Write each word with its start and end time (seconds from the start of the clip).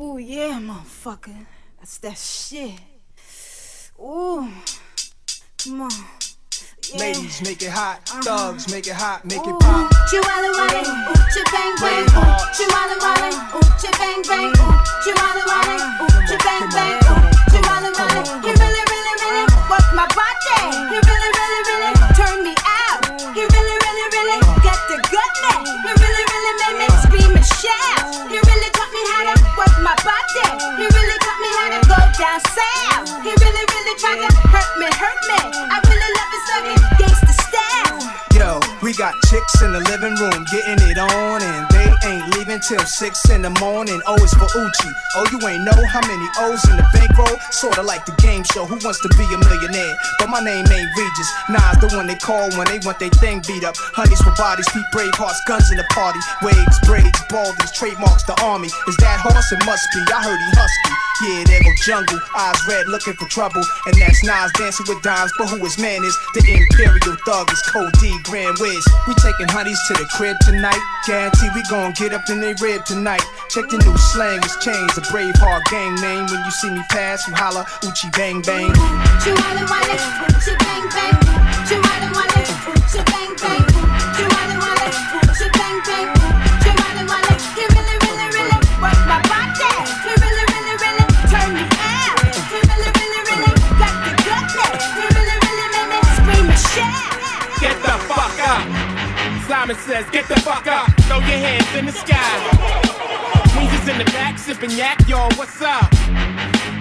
Ooh, 0.00 0.16
yeah, 0.16 0.60
motherfucker. 0.62 1.34
That's 1.78 1.98
that 1.98 2.16
shit. 2.16 2.78
Ooh. 3.98 4.46
Come 5.58 5.82
on. 5.82 5.90
Yeah. 6.92 7.00
Ladies, 7.00 7.42
make 7.42 7.60
it 7.62 7.70
hot. 7.70 7.98
Uh-huh. 8.06 8.22
Thugs, 8.22 8.70
make 8.70 8.86
it 8.86 8.94
hot. 8.94 9.24
Make 9.24 9.42
it 9.42 9.58
pop. 9.58 9.90
Chihuahua 10.08 10.54
Wally, 10.54 10.86
ooh, 10.86 11.18
chi 11.34 11.42
bang 11.50 11.74
uh-huh. 11.74 11.82
bang, 11.82 12.06
uh-huh. 12.06 12.30
ooh, 12.30 12.46
Chihuahua 12.54 12.96
Wally, 13.02 13.34
ooh, 13.34 13.58
uh-huh. 13.58 13.74
chi 13.74 13.90
bang 13.98 14.22
bang, 14.22 14.54
ooh, 14.54 14.78
Chihuahua 15.02 15.42
Wally, 15.50 15.82
ooh, 15.82 16.14
chi 16.30 16.36
bang 16.46 16.66
bang, 16.70 16.94
ooh, 17.02 17.26
Chihuahua 17.50 17.90
Wally. 17.98 18.22
He 18.46 18.50
really, 18.54 18.82
really, 18.86 19.14
really 19.18 19.44
work 19.66 19.86
my 19.98 20.06
body. 20.14 20.27
He 30.08 30.86
really 30.88 31.18
taught 31.20 31.40
me 31.42 31.50
how 31.58 31.68
to 31.68 31.80
go 31.84 32.00
down 32.16 32.40
south. 32.40 33.08
He 33.20 33.28
really, 33.28 33.64
really 33.68 33.94
tried 34.00 34.20
to 34.24 34.30
hurt 34.48 34.72
me, 34.80 34.88
hurt 34.88 35.20
me. 35.28 35.40
I 35.68 35.76
really 35.84 36.10
love 36.16 36.30
his 36.32 37.36
style. 37.44 37.98
Yo, 38.32 38.60
we 38.80 38.94
got 38.94 39.14
chicks 39.28 39.60
in 39.60 39.72
the 39.72 39.80
living 39.80 40.14
room 40.16 40.46
getting 40.50 40.80
it 40.88 40.98
on, 40.98 41.42
and 41.42 41.68
they 41.68 41.97
ain't 42.08 42.24
leaving 42.34 42.60
till 42.60 42.80
six 42.88 43.28
in 43.28 43.42
the 43.42 43.52
morning. 43.60 44.00
Oh, 44.06 44.16
o 44.16 44.24
is 44.24 44.32
for 44.32 44.48
Uchi. 44.48 44.90
Oh, 45.16 45.26
you 45.30 45.38
ain't 45.46 45.64
know 45.64 45.76
how 45.92 46.00
many 46.08 46.26
O's 46.40 46.64
in 46.68 46.76
the 46.76 46.86
bankroll? 46.92 47.36
Sorta 47.52 47.82
like 47.82 48.04
the 48.06 48.16
game 48.18 48.44
show, 48.44 48.64
Who 48.64 48.80
Wants 48.80 49.00
to 49.04 49.08
Be 49.20 49.24
a 49.28 49.38
Millionaire? 49.38 49.94
But 50.18 50.28
my 50.32 50.40
name 50.40 50.64
ain't 50.64 50.90
Regis. 50.96 51.30
Nas 51.52 51.76
the 51.84 51.88
one 51.96 52.06
they 52.06 52.16
call 52.16 52.48
when 52.56 52.66
they 52.66 52.80
want 52.80 52.98
their 52.98 53.12
thing 53.20 53.42
beat 53.46 53.64
up. 53.64 53.76
Honeys 53.76 54.20
for 54.24 54.32
bodies, 54.34 54.68
feet 54.72 54.88
brave 54.92 55.14
hearts, 55.14 55.40
guns 55.46 55.70
in 55.70 55.76
the 55.76 55.86
party. 55.92 56.18
Waves, 56.42 56.78
braids, 56.88 57.20
baldies, 57.28 57.72
trademarks 57.72 58.24
the 58.24 58.34
army. 58.42 58.68
Is 58.88 58.96
that 59.04 59.20
horse? 59.20 59.52
It 59.52 59.60
must 59.66 59.84
be. 59.92 60.00
I 60.08 60.22
heard 60.24 60.40
he 60.40 60.50
husky. 60.56 60.94
Yeah, 61.18 61.42
there 61.50 61.62
go 61.66 61.74
jungle, 61.82 62.20
eyes 62.36 62.60
red, 62.68 62.86
looking 62.86 63.14
for 63.14 63.26
trouble. 63.26 63.62
And 63.86 63.94
that's 63.98 64.22
Nas 64.22 64.52
dancing 64.54 64.86
with 64.86 65.02
dimes, 65.02 65.32
but 65.36 65.48
who 65.50 65.58
his 65.58 65.76
man 65.76 66.04
is? 66.04 66.16
The 66.34 66.46
Imperial 66.46 67.18
Thug 67.26 67.50
is 67.50 67.60
Code 67.66 67.90
D, 67.98 68.14
Grand 68.22 68.54
Wiz. 68.60 68.86
We 69.08 69.14
taking 69.18 69.50
honeys 69.50 69.80
to 69.88 69.94
the 69.94 70.06
crib 70.14 70.38
tonight. 70.46 70.78
Guarantee 71.06 71.50
we 71.54 71.62
gon' 71.68 71.92
get 71.98 72.14
up 72.14 72.30
in 72.30 72.40
they 72.40 72.54
rib 72.62 72.84
tonight. 72.84 73.22
Check 73.50 73.68
the 73.68 73.78
new 73.78 73.96
slang, 73.98 74.38
it's 74.38 74.54
changed. 74.62 74.96
A 74.96 75.02
brave 75.10 75.34
heart 75.42 75.64
gang 75.66 75.98
name. 75.98 76.30
When 76.30 76.38
you 76.46 76.50
see 76.54 76.70
me 76.70 76.82
pass, 76.90 77.26
you 77.26 77.34
holla, 77.34 77.66
Uchi 77.82 78.08
bang 78.14 78.40
bang. 78.40 78.70
Chihuahua 79.18 79.66
Wally, 79.66 79.98
chi 80.38 80.54
bang 80.62 80.86
bang, 80.94 81.18
Chihuahua 81.66 82.08
Wally, 82.14 82.42
chi 82.86 83.02
bang 83.02 83.34
bang, 83.34 83.66
Chihuahua 84.14 84.56
Wally, 84.62 84.90
chi 85.34 85.46
bang 85.58 85.78
bang, 85.82 86.08
Chihuahua 86.62 87.02
Wally. 87.10 87.34
He 87.58 87.66
really, 87.66 87.96
really, 88.06 88.28
really 88.30 88.58
work 88.78 89.00
my 89.10 89.18
body. 89.26 89.74
He 90.06 90.12
really, 90.22 90.44
really, 90.54 90.74
really 90.78 91.04
turn 91.26 91.50
me 91.50 91.66
out. 91.66 92.22
He 92.30 92.58
really, 92.62 92.90
really, 92.94 93.20
really 93.26 93.52
got 93.74 93.94
the 94.06 94.12
goodness. 94.22 94.82
He 94.94 95.02
really, 95.02 95.36
really 95.50 95.66
made 95.74 95.90
me 95.90 96.00
scream 96.14 96.46
and 96.46 96.62
shout. 96.62 97.10
Get 97.58 97.74
the 97.82 97.94
fuck 98.06 98.38
up. 98.46 98.62
Simon 99.50 99.74
says, 99.82 100.06
get 100.14 100.30
the 100.30 100.38
fuck 100.46 100.70
up. 100.70 100.97
Throw 101.08 101.20
your 101.20 101.40
hands 101.40 101.74
in 101.74 101.86
the 101.86 101.92
sky. 101.92 102.36
Weezer's 103.56 103.88
in 103.88 103.96
the 103.96 104.04
back, 104.12 104.38
sipping 104.38 104.70
yak, 104.72 105.08
y'all, 105.08 105.32
what's 105.36 105.62
up? 105.62 105.90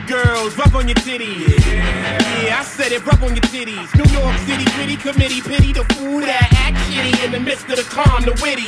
Girls, 0.05 0.53
rub 0.57 0.75
on 0.75 0.89
your 0.89 0.99
titties. 0.99 1.55
Yeah. 1.65 2.59
I 2.59 2.63
said 2.63 2.91
it, 2.91 3.05
rub 3.05 3.23
on 3.23 3.35
your 3.35 3.47
titties. 3.47 3.87
New 3.95 4.03
York 4.11 4.35
City 4.39 4.65
gritty 4.75 4.97
committee, 4.97 5.39
pity 5.39 5.71
the 5.71 5.85
fool 5.95 6.19
that 6.19 6.51
act 6.59 6.75
shitty 6.91 7.23
in 7.23 7.31
the 7.31 7.39
midst 7.39 7.69
of 7.69 7.77
the 7.77 7.87
calm, 7.87 8.23
the 8.23 8.35
witty. 8.43 8.67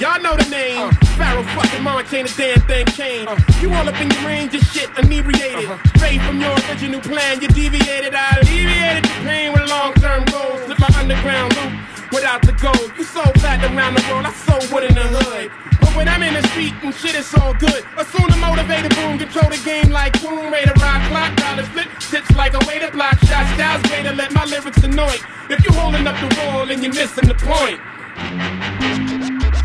Y'all 0.00 0.18
know 0.22 0.34
the 0.34 0.48
name. 0.48 0.80
Uh. 0.80 0.90
Pharoahe 1.20 1.44
fucking 1.54 1.82
Monch 1.82 2.08
can't 2.08 2.32
a 2.32 2.36
damn 2.38 2.60
thing 2.66 2.86
change. 2.86 3.28
Uh. 3.28 3.36
You 3.60 3.68
all 3.74 3.86
up 3.86 4.00
in 4.00 4.10
your 4.10 4.24
range 4.24 4.54
of 4.54 4.62
shit, 4.62 4.88
inebriated. 4.96 5.68
Uh-huh. 5.68 5.98
Straight 5.98 6.22
from 6.22 6.40
your 6.40 6.56
original 6.72 7.02
plan, 7.02 7.42
you 7.42 7.48
deviated. 7.48 8.14
I 8.14 8.40
alleviated 8.40 9.04
the 9.04 9.28
pain 9.28 9.52
with 9.52 9.68
long 9.68 9.92
term 10.00 10.24
goals. 10.32 10.64
Slip 10.64 10.80
my 10.80 10.88
underground 10.96 11.54
loop 11.56 11.93
without 12.14 12.40
the 12.46 12.54
gold. 12.62 12.94
You 12.96 13.02
so 13.02 13.22
fat 13.42 13.58
around 13.66 13.98
the 13.98 14.04
world, 14.06 14.24
I 14.24 14.32
so 14.46 14.54
wood 14.70 14.86
in 14.86 14.94
the 14.94 15.02
hood. 15.02 15.50
But 15.82 15.90
when 15.98 16.06
I'm 16.08 16.22
in 16.22 16.32
the 16.32 16.46
street 16.54 16.72
and 16.86 16.94
shit, 16.94 17.18
it's 17.18 17.34
all 17.34 17.52
good. 17.52 17.82
Assume 17.98 18.30
the 18.30 18.38
motivated 18.38 18.94
boom, 18.94 19.18
control 19.18 19.50
the 19.50 19.58
game 19.66 19.90
like 19.90 20.14
boom, 20.22 20.54
way 20.54 20.62
to 20.62 20.74
rock, 20.78 21.02
clock, 21.10 21.34
dollars 21.34 21.66
flip, 21.74 21.90
tips 21.98 22.30
like 22.38 22.54
a 22.54 22.62
way 22.70 22.78
to 22.78 22.88
block 22.94 23.18
shots, 23.26 23.50
styles 23.58 23.82
way 23.90 24.06
to 24.06 24.14
let 24.14 24.32
my 24.32 24.46
lyrics 24.46 24.78
annoy. 24.86 25.18
If 25.50 25.58
you 25.66 25.74
holding 25.74 26.06
up 26.06 26.14
the 26.22 26.30
wall 26.38 26.70
and 26.70 26.78
you're 26.80 26.94
missing 26.94 27.26
the 27.26 27.34
point. 27.34 27.82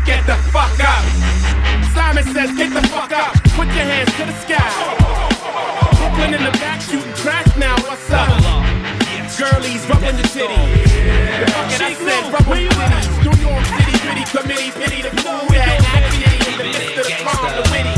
Get 0.04 0.26
the 0.26 0.34
fuck 0.50 0.74
up. 0.82 1.06
Simon 1.94 2.26
says, 2.34 2.50
get 2.58 2.74
the 2.74 2.82
fuck 2.90 3.14
up. 3.14 3.32
Put 3.54 3.70
your 3.70 3.86
hands 3.86 4.10
to 4.18 4.26
the 4.26 4.36
sky. 4.42 4.66
Brooklyn 6.02 6.34
in 6.34 6.42
the 6.42 6.54
back 6.58 6.82
shooting 6.82 7.14
crack 7.14 7.46
now. 7.56 7.78
What's 7.86 8.10
up? 8.10 8.26
Girlies, 9.38 9.86
rub 9.88 10.02
on 10.02 10.18
your 10.18 10.26
titties. 10.34 10.89
The 11.00 11.46
fuck 11.52 11.70
I 11.80 11.94
said, 11.94 12.32
rub 12.32 12.48
on 12.48 12.60
your 12.60 12.72
titties. 12.72 13.08
New 13.24 13.36
York 13.40 13.64
City, 13.64 13.94
gritty 14.04 14.24
committee, 14.28 14.70
pity 14.76 15.00
the 15.02 15.10
fool 15.22 15.46
that 15.54 15.80
act 15.94 16.12
shitty 16.14 16.38
in 16.50 16.56
the 16.60 16.64
midst 16.64 16.98
of 17.00 17.04
the 17.08 17.14
calm, 17.24 17.50
the 17.56 17.64
witty. 17.72 17.96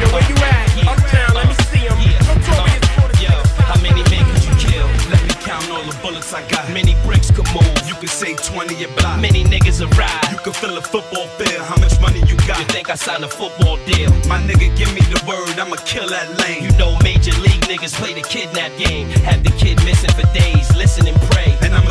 Yo, 0.00 0.06
where 0.14 0.24
you 0.28 0.36
at? 0.40 0.66
Uptown, 0.88 1.30
let 1.34 1.46
me 1.48 1.54
see 1.70 1.84
'em. 1.88 1.98
Notorious 2.28 2.86
for 2.96 3.08
the 3.10 3.16
Yo, 3.24 3.34
how 3.68 3.78
many 3.82 4.02
men 4.12 4.24
could 4.32 4.44
you 4.48 4.54
kill? 4.64 4.86
Let 5.12 5.22
me 5.28 5.34
count 5.44 5.68
all 5.70 5.82
the 5.84 5.96
bullets 6.02 6.32
I 6.32 6.42
got. 6.48 6.64
Many 6.70 6.94
bricks 7.04 7.30
could 7.30 7.48
move. 7.52 7.76
You 7.88 7.94
could 8.00 8.10
say 8.10 8.34
20 8.34 8.84
a 8.84 8.88
block. 8.96 9.18
Many 9.20 9.44
niggas 9.44 9.80
arrive. 9.84 10.30
You 10.32 10.38
could 10.38 10.56
fill 10.56 10.76
a 10.78 10.82
football 10.82 11.26
field. 11.36 11.64
How 11.68 11.76
much 11.76 12.00
money 12.00 12.20
you 12.30 12.36
got? 12.48 12.58
You 12.60 12.66
think 12.66 12.88
I 12.90 12.94
signed 12.94 13.24
a 13.24 13.28
football 13.28 13.76
deal? 13.90 14.10
My 14.28 14.38
nigga, 14.48 14.68
give 14.76 14.92
me 14.94 15.02
the 15.12 15.20
word. 15.26 15.58
I'ma 15.58 15.76
kill 15.84 16.08
that 16.08 16.28
lane. 16.40 16.62
You 16.64 16.70
know 16.78 16.96
major 17.02 17.34
league 17.44 17.64
niggas 17.70 17.94
play 18.00 18.14
the 18.14 18.22
kidnap 18.22 18.72
game. 18.78 19.08
Have 19.28 19.42
the 19.42 19.50
kid 19.60 19.76
missing 19.84 20.12
for 20.18 20.26
days. 20.32 20.68
Listen 20.76 21.06
and 21.08 21.20
pray. 21.30 21.56
And 21.62 21.74
kill 21.74 21.87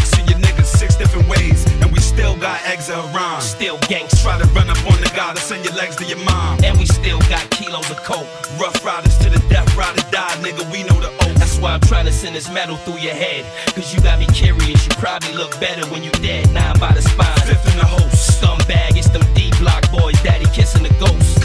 six 0.00 0.12
of 0.18 0.28
your 0.28 0.38
niggas 0.38 0.66
six 0.66 0.96
different 0.96 1.28
ways. 1.28 1.64
And 1.80 1.92
we 1.92 2.00
still 2.00 2.36
got 2.36 2.60
eggs 2.66 2.90
of 2.90 3.14
rhyme. 3.14 3.40
Still 3.40 3.78
gangs 3.88 4.20
try 4.22 4.38
to 4.38 4.46
run 4.48 4.68
up 4.68 4.78
on 4.90 5.00
the 5.00 5.10
guy 5.14 5.32
to 5.34 5.40
send 5.40 5.64
your 5.64 5.74
legs 5.74 5.96
to 5.96 6.04
your 6.04 6.18
mom. 6.24 6.62
And 6.64 6.78
we 6.78 6.86
still 6.86 7.20
got 7.28 7.48
kilos 7.50 7.90
of 7.90 7.98
coke. 8.04 8.28
Rough 8.60 8.84
riders 8.84 9.16
to 9.18 9.30
the 9.30 9.40
death, 9.48 9.68
ride 9.76 9.96
or 9.98 10.10
die, 10.10 10.36
nigga. 10.44 10.64
We 10.72 10.82
know 10.84 11.00
the 11.00 11.10
oath. 11.24 11.34
That's 11.36 11.58
why 11.58 11.72
I'm 11.72 11.80
trying 11.80 12.06
to 12.06 12.12
send 12.12 12.34
this 12.34 12.50
metal 12.50 12.76
through 12.76 12.98
your 12.98 13.14
head. 13.14 13.44
Cause 13.74 13.94
you 13.94 14.00
got 14.00 14.18
me 14.18 14.26
curious. 14.26 14.84
You 14.86 14.92
probably 14.96 15.34
look 15.34 15.58
better 15.60 15.86
when 15.90 16.02
you 16.02 16.10
dead. 16.22 16.52
Nine 16.52 16.78
by 16.78 16.92
the 16.92 17.02
spine. 17.02 17.40
Fifth 17.46 17.66
in 17.72 17.78
the 17.78 17.86
host. 17.86 18.40
Scumbag, 18.40 18.96
it's 18.96 19.08
them 19.08 19.24
D 19.34 19.50
block 19.58 19.90
boys. 19.90 20.20
Daddy 20.22 20.46
kissing 20.52 20.82
the 20.82 20.94
ghost. 21.00 21.35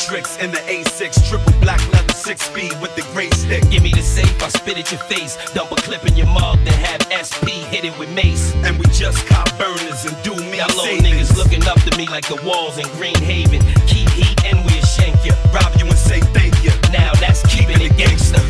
Matrix 0.00 0.38
in 0.38 0.50
the 0.50 0.58
A6. 0.58 1.28
Triple 1.28 1.52
black 1.60 1.80
leather, 1.92 2.12
six 2.14 2.46
speed 2.46 2.72
with 2.80 2.94
the 2.96 3.02
gray 3.12 3.28
stick. 3.30 3.68
Give 3.70 3.82
me 3.82 3.90
the 3.90 4.00
safe, 4.00 4.42
I 4.42 4.48
spit 4.48 4.78
at 4.78 4.90
your 4.90 5.00
face. 5.00 5.36
A 5.54 5.60
clip 5.82 6.06
in 6.06 6.16
your 6.16 6.26
mug, 6.26 6.58
then 6.64 6.72
have 6.72 7.02
SP 7.12 7.60
hit 7.68 7.84
it 7.84 7.96
with 7.98 8.10
mace. 8.10 8.54
And 8.64 8.78
we 8.78 8.86
just 8.86 9.26
cop 9.26 9.46
burners 9.58 10.06
and 10.06 10.16
do 10.22 10.34
me 10.50 10.56
Y'all 10.56 10.68
little 10.68 11.04
niggas 11.04 11.36
looking 11.36 11.66
up 11.66 11.80
to 11.82 11.96
me 11.98 12.06
like 12.06 12.26
the 12.28 12.40
walls 12.46 12.78
in 12.78 12.88
Green 12.96 13.16
Haven. 13.16 13.60
Keep 13.86 14.08
heat 14.10 14.44
and 14.46 14.64
we'll 14.64 14.84
shank 14.84 15.22
ya. 15.24 15.34
Rob 15.52 15.72
you 15.78 15.86
and 15.86 15.98
say 15.98 16.20
thank 16.32 16.64
you. 16.64 16.70
Now 16.90 17.12
that's 17.20 17.44
keeping 17.54 17.80
it 17.80 17.94
gangster. 17.98 18.40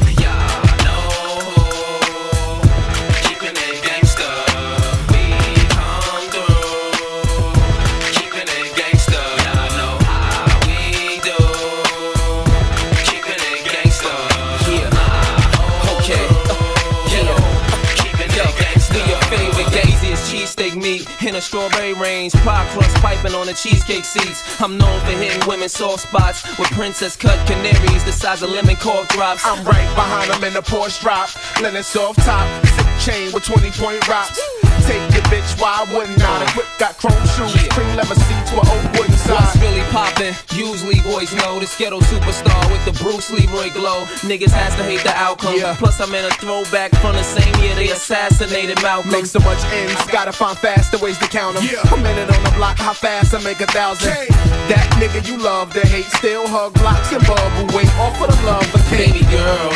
In 21.40 21.44
strawberry 21.44 21.94
range. 21.94 22.32
Pie 22.44 22.68
crust 22.72 22.96
piping 22.96 23.34
on 23.34 23.46
the 23.46 23.54
cheesecake 23.54 24.04
seats. 24.04 24.60
I'm 24.60 24.76
known 24.76 25.00
for 25.00 25.12
hitting 25.12 25.40
women's 25.48 25.72
soft 25.72 26.02
spots 26.08 26.44
with 26.58 26.70
princess 26.72 27.16
cut 27.16 27.38
canaries 27.46 28.04
the 28.04 28.12
size 28.12 28.42
of 28.42 28.50
lemon 28.50 28.76
cough 28.76 29.08
drops. 29.08 29.42
I'm 29.46 29.64
right 29.64 29.88
behind 29.94 30.30
him 30.30 30.44
in 30.44 30.52
the 30.52 30.60
Porsche 30.60 31.00
drop. 31.00 31.28
Linen 31.60 31.82
soft 31.82 32.20
top, 32.20 32.46
zip 32.66 32.86
chain 33.00 33.32
with 33.32 33.44
20 33.44 33.70
point 33.72 34.06
rocks. 34.08 34.40
Take 34.86 35.00
your 35.14 35.24
bitch, 35.32 35.60
why 35.60 35.86
wouldn't 35.92 36.20
I? 36.20 36.44
The 36.44 36.52
whip 36.56 36.68
got 36.78 36.98
chrome 36.98 37.26
shoes, 37.32 37.56
cream 37.72 37.96
leather 37.96 38.14
seats 38.14 38.50
with 38.52 38.68
old 38.68 38.84
wooden 38.98 39.09
What's 39.30 39.56
really 39.62 39.82
poppin'? 39.94 40.34
Usually 40.52 41.00
boys 41.00 41.32
know 41.34 41.60
this 41.60 41.76
ghetto 41.76 42.00
superstar 42.00 42.60
with 42.70 42.84
the 42.84 42.92
Bruce 43.02 43.30
Leroy 43.30 43.70
glow. 43.70 44.04
Niggas 44.26 44.50
has 44.50 44.74
to 44.76 44.82
hate 44.82 45.02
the 45.02 45.14
outcome. 45.14 45.54
Yeah. 45.56 45.76
Plus 45.78 46.00
I'm 46.00 46.12
in 46.14 46.24
a 46.24 46.30
throwback 46.42 46.90
from 46.96 47.14
the 47.14 47.22
same 47.22 47.54
year 47.62 47.74
they 47.74 47.90
assassinated 47.90 48.82
Malcolm. 48.82 49.10
Make 49.12 49.26
so 49.26 49.38
much 49.40 49.62
ends, 49.72 49.94
gotta 50.10 50.32
find 50.32 50.58
faster 50.58 50.98
ways 50.98 51.18
to 51.18 51.28
count 51.28 51.56
them. 51.56 51.64
Yeah. 51.64 51.94
A 51.94 51.96
minute 51.96 52.28
on 52.36 52.42
the 52.42 52.50
block, 52.56 52.76
how 52.78 52.92
fast 52.92 53.34
I 53.34 53.42
make 53.42 53.60
a 53.60 53.66
thousand. 53.66 54.10
Okay. 54.10 54.26
That 54.70 54.86
nigga 54.98 55.26
you 55.26 55.38
love 55.38 55.72
to 55.74 55.86
hate, 55.86 56.06
still 56.18 56.46
hug 56.48 56.74
blocks 56.74 57.12
and 57.12 57.24
bubble. 57.26 57.70
Wait, 57.76 57.88
all 57.98 58.12
for 58.14 58.26
the 58.26 58.40
love 58.42 58.66
of 58.74 58.82
Baby 58.90 59.20
Katie. 59.20 59.30
girl, 59.30 59.70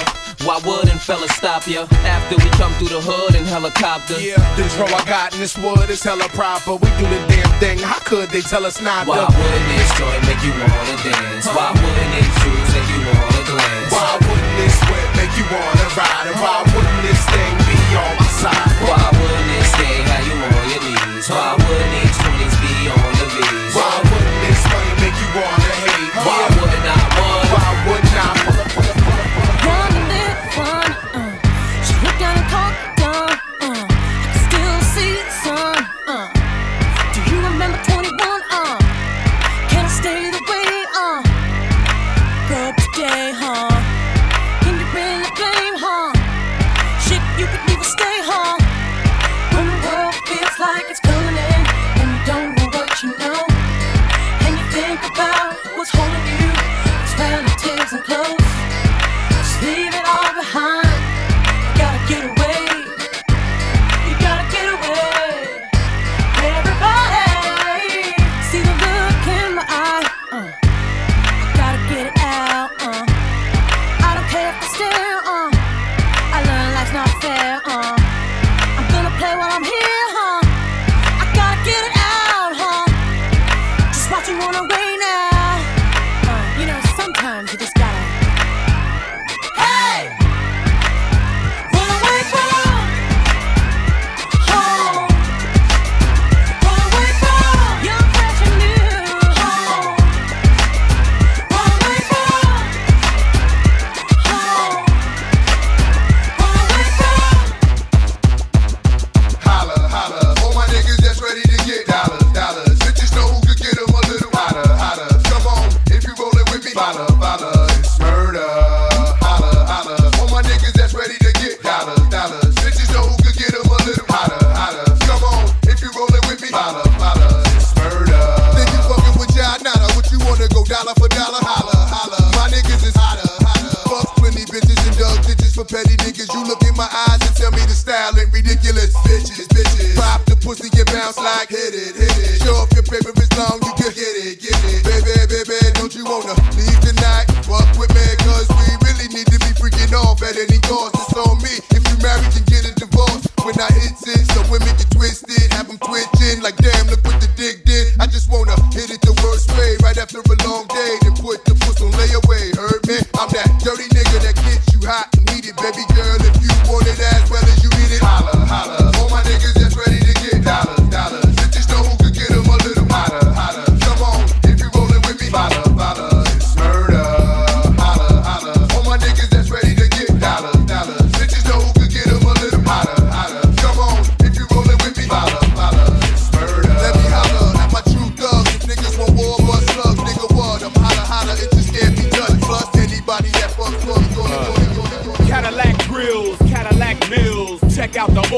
Why 0.44 0.61
wouldn't 0.61 1.00
fellas 1.00 1.32
stop 1.32 1.67
ya 1.67 1.88
after 2.05 2.37
we 2.37 2.50
come 2.61 2.69
through 2.76 2.93
the 2.93 3.00
hood 3.00 3.32
in 3.32 3.49
helicopter? 3.49 4.20
Yeah, 4.20 4.37
the 4.61 4.69
draw 4.76 4.85
I 4.93 5.00
got 5.08 5.32
in 5.32 5.41
this 5.41 5.56
wood 5.56 5.88
is 5.88 6.05
hella 6.05 6.29
proper. 6.37 6.76
We 6.76 6.88
do 7.00 7.08
the 7.08 7.17
damn 7.32 7.49
thing. 7.64 7.81
How 7.81 7.96
could 8.05 8.29
they 8.29 8.44
tell 8.44 8.69
us 8.69 8.76
not 8.85 9.08
Why 9.08 9.25
to? 9.25 9.25
Why 9.25 9.32
wouldn't 9.32 9.69
this 9.73 9.88
joint 9.96 10.20
make 10.29 10.44
you 10.44 10.52
wanna 10.52 10.96
dance? 11.00 11.49
Why 11.49 11.73
wouldn't 11.73 12.11
these 12.12 12.35
shoes 12.44 12.69
make 12.76 12.88
you 12.93 13.00
wanna 13.08 13.43
glance? 13.49 13.88
Why 13.88 14.20
wouldn't 14.20 14.56
this 14.61 14.75
sweat 14.85 15.08
make 15.17 15.32
you 15.32 15.46
wanna 15.49 15.87
ride? 15.96 16.26
And 16.29 16.37
why 16.37 16.61
wouldn't 16.61 17.00
this 17.08 17.23
thing 17.25 17.52
be 17.64 17.81
on 17.96 18.12
my 18.20 18.29
side? 18.29 18.73
Why 18.85 19.00
wouldn't 19.17 19.49
this 19.49 19.70
thing 19.81 20.00
have 20.12 20.25
you 20.29 20.37
on 20.44 20.64
your 20.69 20.82
knees? 20.93 21.25
Why 21.32 21.63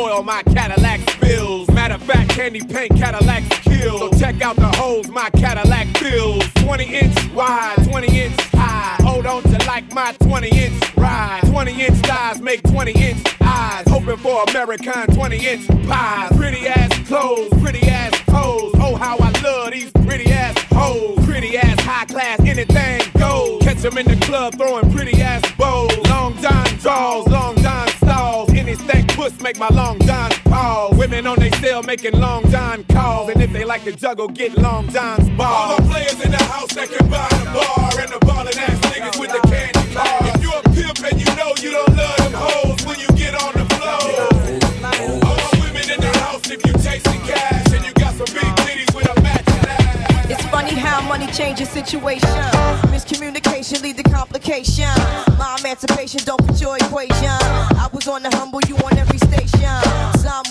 oil 0.06 0.23
my 0.23 0.43
Cadillac 0.44 1.00
spills. 1.11 1.69
Matter 1.70 1.94
of 1.94 2.03
fact, 2.03 2.31
candy 2.31 2.61
paint 2.61 2.97
Cadillacs 2.97 3.49
kill. 3.61 3.99
So 3.99 4.19
check 4.19 4.41
out 4.43 4.56
the 4.56 4.69
holes 4.76 5.08
my 5.08 5.31
Cadillac 5.31 5.88
fills. 5.99 6.44
20 6.55 6.85
inch 6.85 7.32
wide, 7.32 7.76
20 7.85 8.20
inch 8.20 8.41
high. 8.55 8.97
Hold 9.03 9.26
on 9.26 9.43
to 9.43 9.67
like 9.67 9.93
my 9.93 10.12
20 10.20 10.49
inch 10.49 10.97
ride. 10.97 11.41
20 11.47 11.82
inch 11.82 11.99
thighs 12.06 12.41
make 12.41 12.62
20 12.64 12.93
inch 12.93 13.23
eyes. 13.41 13.85
Hoping 13.88 14.17
for 14.19 14.44
American 14.49 15.06
20 15.14 15.47
inch 15.47 15.69
pies. 15.88 16.37
Pretty 16.37 16.67
ass 16.69 17.08
clothes, 17.08 17.50
pretty 17.61 17.82
ass 17.88 18.12
toes. 18.26 18.73
Oh, 18.76 18.97
how 18.97 19.17
I 19.19 19.31
love 19.43 19.73
these 19.73 19.91
pretty 19.91 20.31
ass 20.31 20.56
hoes. 20.72 21.25
Pretty 21.25 21.56
ass 21.58 21.81
high 21.81 22.05
class, 22.05 22.41
anything 22.41 23.01
goes. 23.19 23.63
Catch 23.63 23.84
'em 23.84 23.98
in 23.98 24.06
the 24.06 24.27
club 24.27 24.55
throwing 24.56 24.91
pretty 24.93 25.20
ass 25.20 25.43
bows. 25.58 25.96
Long 26.08 26.36
John 26.41 26.67
draws, 26.81 27.27
long 27.29 27.56
make 29.46 29.58
my 29.58 29.69
long 29.69 29.96
John 30.00 30.29
pause. 30.50 30.98
Women 30.98 31.24
on 31.24 31.38
they 31.38 31.53
cell 31.62 31.81
making 31.84 32.19
long 32.19 32.50
John 32.50 32.82
calls. 32.86 33.31
And 33.31 33.41
if 33.41 33.53
they 33.53 33.65
like 33.65 33.84
to 33.84 33.93
juggle, 33.93 34.26
get 34.26 34.58
long 34.58 34.88
John's 34.88 35.29
balls. 35.38 35.70
All 35.70 35.76
the 35.76 35.82
players 35.88 36.20
in 36.24 36.32
the 36.32 36.43
house 36.50 36.74
that 36.74 36.88
can 36.88 37.08
buy 37.08 37.29
the 37.31 37.44
bar. 37.55 37.91
And 38.03 38.10
the 38.12 38.19
ballin' 38.26 38.58
ass 38.58 38.81
niggas 38.91 39.20
with 39.20 39.31
the 39.31 39.41
candy 39.46 39.94
bar. 39.94 40.19
If 40.34 40.43
you 40.43 40.50
a 40.50 40.62
pimp 40.74 40.98
and 41.06 41.20
you 41.22 41.31
know 41.38 41.55
you 41.62 41.70
don't 41.70 41.94
love 41.96 42.17
them 42.17 42.32
hoes 42.34 42.84
when 42.86 42.98
you 42.98 43.06
get 43.15 43.41
on 43.41 43.53
the 43.55 43.67
floor. 43.76 44.26
All 45.22 45.38
the 45.38 45.58
women 45.62 45.86
in 45.94 46.00
the 46.00 46.12
house 46.26 46.50
if 46.50 46.67
you 46.67 46.72
chasing 46.82 47.20
cash. 47.22 47.72
And 47.72 47.86
you 47.86 47.93
got 47.94 48.15
some 48.19 48.26
big 48.34 48.50
titties 48.67 48.93
with 48.96 49.06
a 49.06 49.22
matching 49.22 49.62
ass. 49.62 50.26
It's 50.29 50.44
funny 50.46 50.74
how 50.74 51.03
money 51.03 51.29
changes 51.29 51.69
situation. 51.69 52.29
Miscommunication 52.91 53.81
lead 53.81 53.96
to 53.98 54.03
complication. 54.03 54.91
My 55.38 55.56
emancipation 55.60 56.20
don't 56.24 56.44
fit 56.46 56.60
your 56.60 56.76
equation. 56.76 57.38
I 57.79 57.88
was 57.93 58.08
on 58.08 58.24
the 58.24 58.31
humble, 58.36 58.60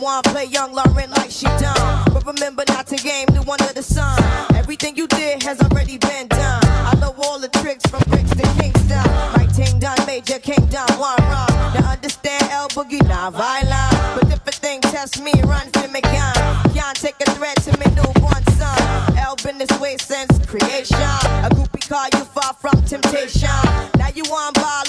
Someone 0.05 0.21
play 0.35 0.45
young 0.45 0.71
Lauryn 0.71 1.09
like 1.17 1.31
she 1.31 1.47
done. 1.57 2.05
But 2.13 2.27
remember 2.27 2.63
not 2.67 2.85
to 2.87 2.95
game 2.95 3.25
new 3.33 3.41
under 3.41 3.73
the 3.73 3.81
sun. 3.81 4.21
Everything 4.53 4.95
you 4.95 5.07
did 5.07 5.41
has 5.41 5.59
already 5.61 5.97
been 5.97 6.27
done. 6.27 6.61
I 6.63 6.93
know 7.01 7.15
all 7.23 7.39
the 7.39 7.47
tricks 7.47 7.83
from 7.87 8.03
bricks 8.07 8.29
to 8.29 8.43
Kingston. 8.61 9.01
My 9.33 9.47
team 9.51 9.79
done 9.79 9.97
major 10.05 10.37
kingdom 10.37 10.85
one 11.01 11.17
run. 11.17 11.49
Now 11.73 11.89
understand 11.89 12.43
L 12.51 12.67
Boogie 12.69 13.01
not 13.07 13.33
violent. 13.33 13.97
But 14.13 14.31
if 14.31 14.47
a 14.47 14.51
thing 14.51 14.81
test 14.81 15.23
me, 15.23 15.33
run 15.41 15.71
for 15.71 15.87
me 15.87 16.01
gun. 16.01 16.35
Can't 16.77 16.95
take 16.95 17.19
a 17.25 17.31
threat 17.31 17.57
to 17.65 17.71
me 17.79 17.87
newborn 17.95 18.43
son. 18.61 19.17
L 19.17 19.35
been 19.41 19.57
this 19.57 19.73
way 19.79 19.97
since 19.97 20.29
creation. 20.45 21.01
A 21.41 21.49
groupie 21.49 21.89
call 21.89 22.05
you 22.13 22.25
far 22.25 22.53
from 22.53 22.79
temptation. 22.83 23.49
Now 23.97 24.09
you 24.13 24.23
on 24.25 24.53
ball 24.53 24.84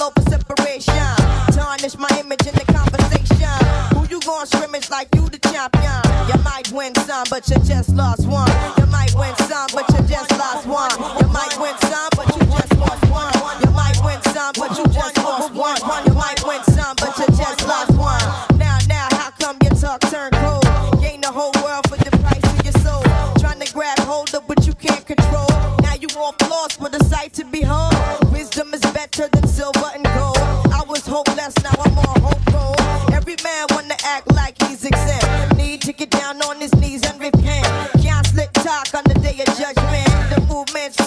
win 6.77 6.95
some, 7.07 7.25
but 7.31 7.49
you 7.49 7.57
just 7.65 7.89
lost 7.95 8.29
one. 8.29 8.51
You 8.77 8.87
might 8.87 9.15
win 9.15 9.35
some, 9.49 9.67
but 9.73 9.89
you 9.89 10.07
just 10.07 10.31
lost 10.33 10.67
one. 10.67 10.93
You 11.21 11.29
might 11.33 11.57
win 11.59 11.75
some, 11.79 12.11
but 12.15 12.29
you 12.37 12.45
just 12.53 12.77
lost 12.77 13.11
one. 13.11 13.33
You 13.65 13.71
might 13.71 13.99
win 14.05 14.21
some, 14.35 14.53
but 14.59 14.77
you 14.77 14.85
just 14.93 15.17
lost 15.17 15.55
one. 15.55 15.79
You 16.07 16.13
might 16.13 16.45
win 16.47 16.63
some, 16.65 16.95
but 16.97 17.17
you 17.19 17.27
just 17.35 17.67
lost 17.67 17.93
one. 17.97 18.21
Now, 18.59 18.77
now, 18.89 19.09
how 19.13 19.31
come 19.41 19.57
your 19.63 19.73
talk 19.73 20.01
turned 20.13 20.35
cold? 20.35 20.65
Gain 21.01 21.23
the 21.23 21.33
whole 21.33 21.53
world 21.65 21.89
for 21.89 21.97
the 21.97 22.11
price 22.19 22.45
of 22.45 22.63
your 22.63 22.77
soul. 22.85 23.03
Trying 23.41 23.61
to 23.61 23.73
grab 23.73 23.99
hold 24.01 24.35
of 24.35 24.47
what 24.47 24.67
you 24.67 24.75
can't 24.75 25.07
control. 25.07 25.49
Now 25.81 25.95
you 25.95 26.09
off 26.19 26.37
lost 26.43 26.81
with 26.81 26.95
a 26.95 27.05
sight 27.05 27.33
to 27.35 27.45
behold. 27.45 27.96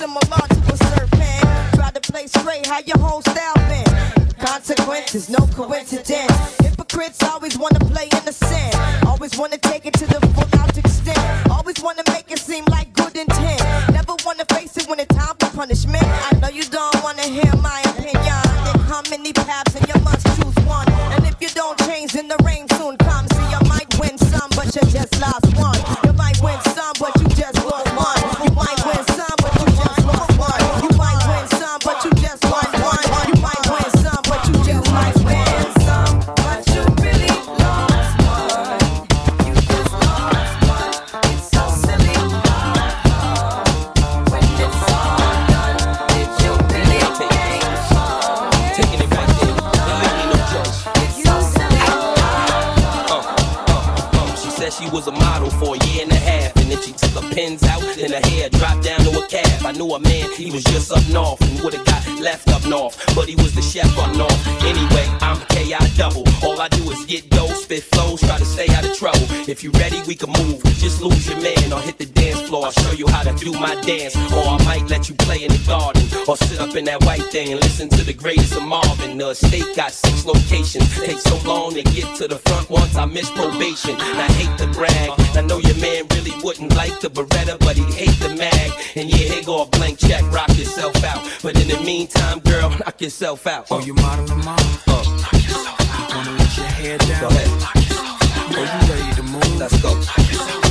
Movement 0.10 0.40
similar 0.40 0.48
to 0.48 0.74
a 0.74 0.78
serpent. 0.78 1.76
Try 1.76 1.92
to 1.92 2.12
play 2.12 2.28
straight, 2.28 2.66
how 2.66 2.80
your 2.86 2.98
whole 3.00 3.22
style 3.22 3.56
been. 3.68 4.36
Consequences, 4.40 5.30
no 5.30 5.46
coincidence. 5.48 6.58
Hypocrites 6.62 7.24
always 7.24 7.58
wanna 7.58 7.80
play 7.80 8.10
innocent. 8.12 8.76
Always 9.06 9.38
wanna 9.38 9.58
take 9.58 9.86
it 9.86 9.94
to 9.94 10.06
the 10.06 10.20
full 10.34 10.60
out 10.60 10.78
extent. 10.78 11.20
Always 11.50 11.82
wanna 11.82 12.04
make 12.08 12.32
it 12.32 12.40
seem 12.40 12.66
like 12.66 12.94
good 12.94 13.16
intent. 13.16 13.62
Never 13.92 14.16
wanna 14.26 14.46
face 14.46 14.78
it 14.78 14.88
when 14.88 15.00
it's 15.00 15.14
time 15.16 15.36
for 15.40 15.50
punishment. 15.56 16.04
I 16.04 16.36
know 16.42 16.50
you 16.50 16.64
don't 16.64 17.04
wanna 17.04 17.24
hear 17.24 17.54
my 17.62 17.89
was 60.60 60.74
just 60.74 60.92
up 60.92 61.08
north, 61.10 61.42
and 61.42 61.64
would've 61.64 61.86
got 61.86 62.06
left 62.20 62.50
up 62.50 62.66
north, 62.68 62.96
but 63.16 63.28
he 63.30 63.36
was 63.36 63.54
the 63.56 63.62
chef 63.62 63.98
up 63.98 64.16
north. 64.16 64.40
Anyway, 64.64 65.08
I'm 65.22 65.40
KI 65.48 65.80
double. 65.96 66.24
All 66.44 66.60
I 66.60 66.68
do 66.68 66.92
is 66.92 67.06
get 67.06 67.30
dough, 67.30 67.48
spit 67.48 67.84
flows, 67.84 68.20
try 68.20 68.38
to 68.38 68.46
stay 68.46 68.68
out 68.76 68.84
of 68.84 68.96
trouble. 68.98 69.26
If 69.48 69.64
you 69.64 69.72
ready, 69.72 70.02
we 70.08 70.16
can 70.16 70.32
move. 70.32 70.62
Just 70.76 71.02
lose 71.02 71.28
your 71.30 71.40
man 71.42 71.72
or 71.72 71.80
hit 71.80 71.98
the 71.98 72.06
dance 72.06 72.42
floor. 72.42 72.66
I'll 72.66 72.72
show 72.72 72.92
you 72.92 73.08
how 73.08 73.24
to 73.24 73.34
do 73.36 73.54
my 73.54 73.76
dance, 73.82 74.16
or 74.34 74.44
I 74.44 74.58
might 74.66 74.90
let 74.90 75.08
you 75.08 75.16
play 75.16 75.44
in 75.44 75.52
the 75.52 75.64
garden, 75.66 75.99
or 76.30 76.38
sit 76.38 76.60
up 76.60 76.76
in 76.76 76.86
that 76.86 77.04
white 77.06 77.24
thing 77.32 77.52
and 77.52 77.60
listen 77.60 77.90
to 77.90 78.04
the 78.04 78.14
greatest 78.14 78.56
of 78.56 78.62
Marvin. 78.62 79.18
The 79.18 79.34
state 79.34 79.76
got 79.76 79.92
six 79.92 80.26
locations. 80.26 80.86
Takes 80.96 81.24
so 81.24 81.36
long 81.38 81.74
to 81.74 81.82
get 81.82 82.16
to 82.18 82.28
the 82.28 82.38
front 82.38 82.70
once 82.70 82.96
I 82.96 83.06
miss 83.06 83.32
probation. 83.32 83.92
And 83.92 84.22
I 84.22 84.28
hate 84.34 84.56
to 84.60 84.68
brag. 84.68 85.10
I 85.36 85.42
know 85.42 85.58
your 85.58 85.76
man 85.78 86.06
really 86.14 86.34
wouldn't 86.44 86.76
like 86.76 87.00
the 87.00 87.10
Beretta, 87.10 87.58
but 87.60 87.78
he'd 87.78 87.94
hate 87.96 88.20
the 88.20 88.30
mag. 88.36 88.72
And 88.96 89.10
yeah, 89.10 89.34
here 89.34 89.44
go 89.44 89.64
a 89.64 89.66
blank 89.66 89.98
check, 89.98 90.22
rock 90.32 90.50
yourself 90.50 91.04
out. 91.04 91.26
But 91.42 91.60
in 91.60 91.68
the 91.68 91.82
meantime, 91.84 92.40
girl, 92.42 92.70
knock 92.70 93.02
yourself 93.02 93.48
out. 93.48 93.66
Oh, 93.72 93.80
you 93.80 93.96
modeling, 93.96 94.46
mom? 94.46 94.60
Uh, 94.86 95.04
Wanna 96.14 96.32
let 96.38 96.58
your 96.58 96.66
hair 96.78 96.98
down? 97.00 97.22
go 97.22 97.28
ahead. 97.30 97.50
Oh, 98.52 98.62
you 98.62 98.94
ready 98.94 99.16
to 99.16 99.24
move? 99.24 99.58
Let's 99.58 99.82
go. 99.82 99.94
Wanna 99.94 100.06
sit 100.06 100.69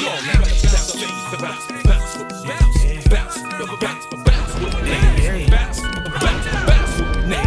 yeah, 0.00 0.20
yeah. 0.24 0.40
Bounce, 0.40 0.62
bounce, 0.62 0.92
bounce, 0.94 1.66
bounce, 1.84 1.84
bounce, 1.84 2.14
bounce, 2.44 3.38
bounce, 3.38 3.38
bounce, 3.80 4.04
bounce 4.24 4.54
with 4.60 4.76
me. 4.82 5.46
Bounce, 5.50 5.80
bounce, 5.80 6.46
bounce 6.66 6.94
with 7.00 7.26
me. 7.26 7.38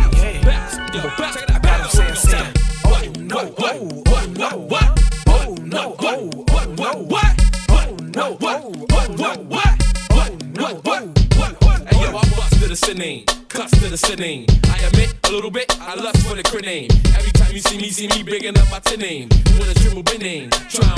Bounce, 0.43 0.75
yo, 0.93 1.01
bounce. 1.17 1.35
Check 1.35 1.43
it 1.43 1.51
out. 1.51 1.65
Adam 1.65 1.87
Sandstein. 1.87 2.51
Oh 2.85 3.03
no, 3.19 3.39
oh, 3.57 4.03
oh 4.07 4.25
no, 4.37 4.49
what? 4.67 4.89
Oh 5.27 5.55
no, 5.61 5.95
oh, 5.99 6.45
oh 6.49 6.65
no, 6.77 6.91
what? 7.03 7.33
Oh 7.69 7.95
no, 8.15 8.37
oh, 8.41 8.85
oh 8.91 9.05
no, 9.17 9.31
what? 9.49 9.73
Oh 10.11 10.29
no, 10.55 10.81
oh, 10.85 11.07
what? 11.35 11.93
Hey 11.93 12.01
yo, 12.01 12.09
I 12.09 12.21
bust 12.35 12.53
to 12.61 12.67
the 12.67 12.75
sinning, 12.75 13.25
cuss 13.49 13.71
to 13.71 13.89
the 13.89 13.97
sinning. 13.97 14.45
I 14.69 14.79
admit 14.79 15.15
a 15.27 15.31
little 15.31 15.51
bit, 15.51 15.75
I 15.81 15.95
lust 15.95 16.25
for 16.25 16.35
the 16.35 16.43
criname. 16.43 16.89
Every 17.15 17.31
time 17.31 17.51
you 17.53 17.59
see 17.59 17.77
me, 17.77 17.89
see 17.89 18.07
me 18.07 18.23
bigging 18.23 18.57
up 18.57 18.69
my 18.71 18.79
tin 18.79 18.99
name. 18.99 19.29
With 19.59 19.69
a 19.69 19.79
dribble 19.79 20.03
bin 20.03 20.21
name, 20.21 20.49
trying 20.69 20.96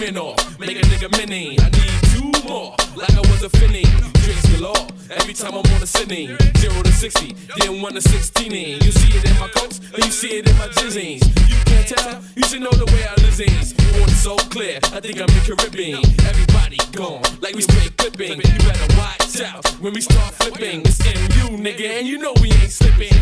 With 0.00 0.14
Smirnoff, 0.14 0.58
make 0.58 0.78
a 0.78 0.82
nigga 0.82 1.10
minning. 1.12 1.60
I 1.60 1.68
need 1.68 1.92
two 2.12 2.48
more, 2.48 2.74
like 2.96 3.12
I 3.12 3.20
was 3.20 3.42
a 3.42 3.50
finning. 3.50 3.88
Drinks 4.24 4.48
galore, 4.48 4.86
every 5.10 5.34
time 5.34 5.52
I'm 5.52 5.72
on 5.72 5.80
the 5.80 5.86
sinning. 5.86 6.38
Zero 6.56 6.82
to 6.82 6.92
60, 6.92 7.34
then 7.58 7.82
one 7.82 7.92
to 7.92 8.00
16. 8.00 8.50
You 8.50 8.92
see 8.92 9.18
it 9.18 9.30
in 9.30 9.38
my 9.38 9.48
coats, 9.48 9.80
or 9.92 10.00
you 10.00 10.10
see 10.10 10.38
it 10.38 10.48
in 10.48 10.56
my 10.56 10.68
jizzings. 10.68 11.22
You 11.48 11.56
can't 11.66 11.86
tell, 11.86 12.22
you 12.34 12.42
should 12.44 12.62
know 12.62 12.70
the 12.70 12.86
way 12.86 13.04
I 13.04 13.14
lizings. 13.20 13.74
Water 13.98 14.12
so 14.12 14.36
clear, 14.48 14.78
I 14.94 15.00
think 15.00 15.20
I'm 15.20 15.28
in 15.28 15.44
Caribbean. 15.44 16.02
Everybody 16.24 16.78
gone, 16.92 17.22
like 17.42 17.54
we 17.54 17.62
straight 17.62 17.94
clipping. 17.98 18.38
You 18.38 18.58
better 18.58 18.96
watch 18.96 19.40
out 19.42 19.66
when 19.80 19.92
we 19.92 20.00
start 20.00 20.32
flipping. 20.34 20.80
It's 20.80 21.04
MU, 21.04 21.58
nigga, 21.58 21.98
and 21.98 22.06
you 22.06 22.18
know 22.18 22.32
we 22.40 22.50
ain't 22.52 22.70
slipping. 22.70 23.12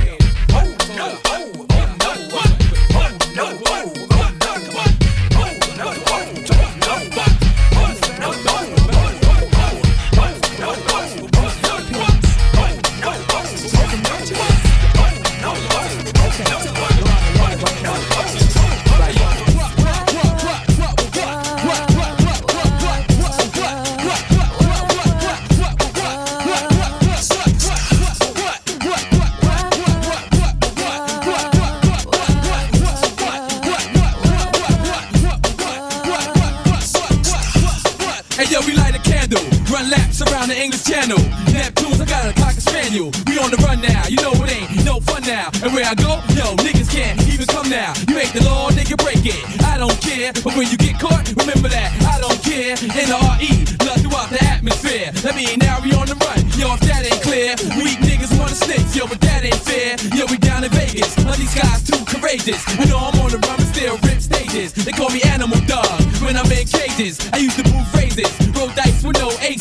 Oh 0.50 0.76
oh, 0.98 1.20
oh 1.26 1.67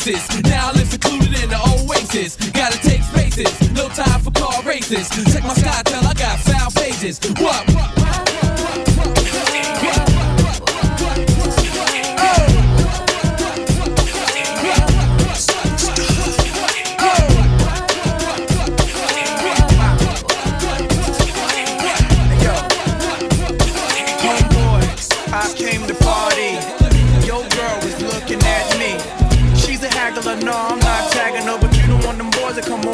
Now 0.08 0.70
I 0.70 0.72
live 0.72 0.88
secluded 0.88 1.38
in 1.42 1.50
the 1.50 1.60
oasis. 1.84 2.36
Gotta 2.52 2.78
take 2.78 3.02
spaces, 3.02 3.52
no 3.72 3.88
time 3.90 4.20
for 4.20 4.30
car 4.30 4.62
races. 4.62 5.27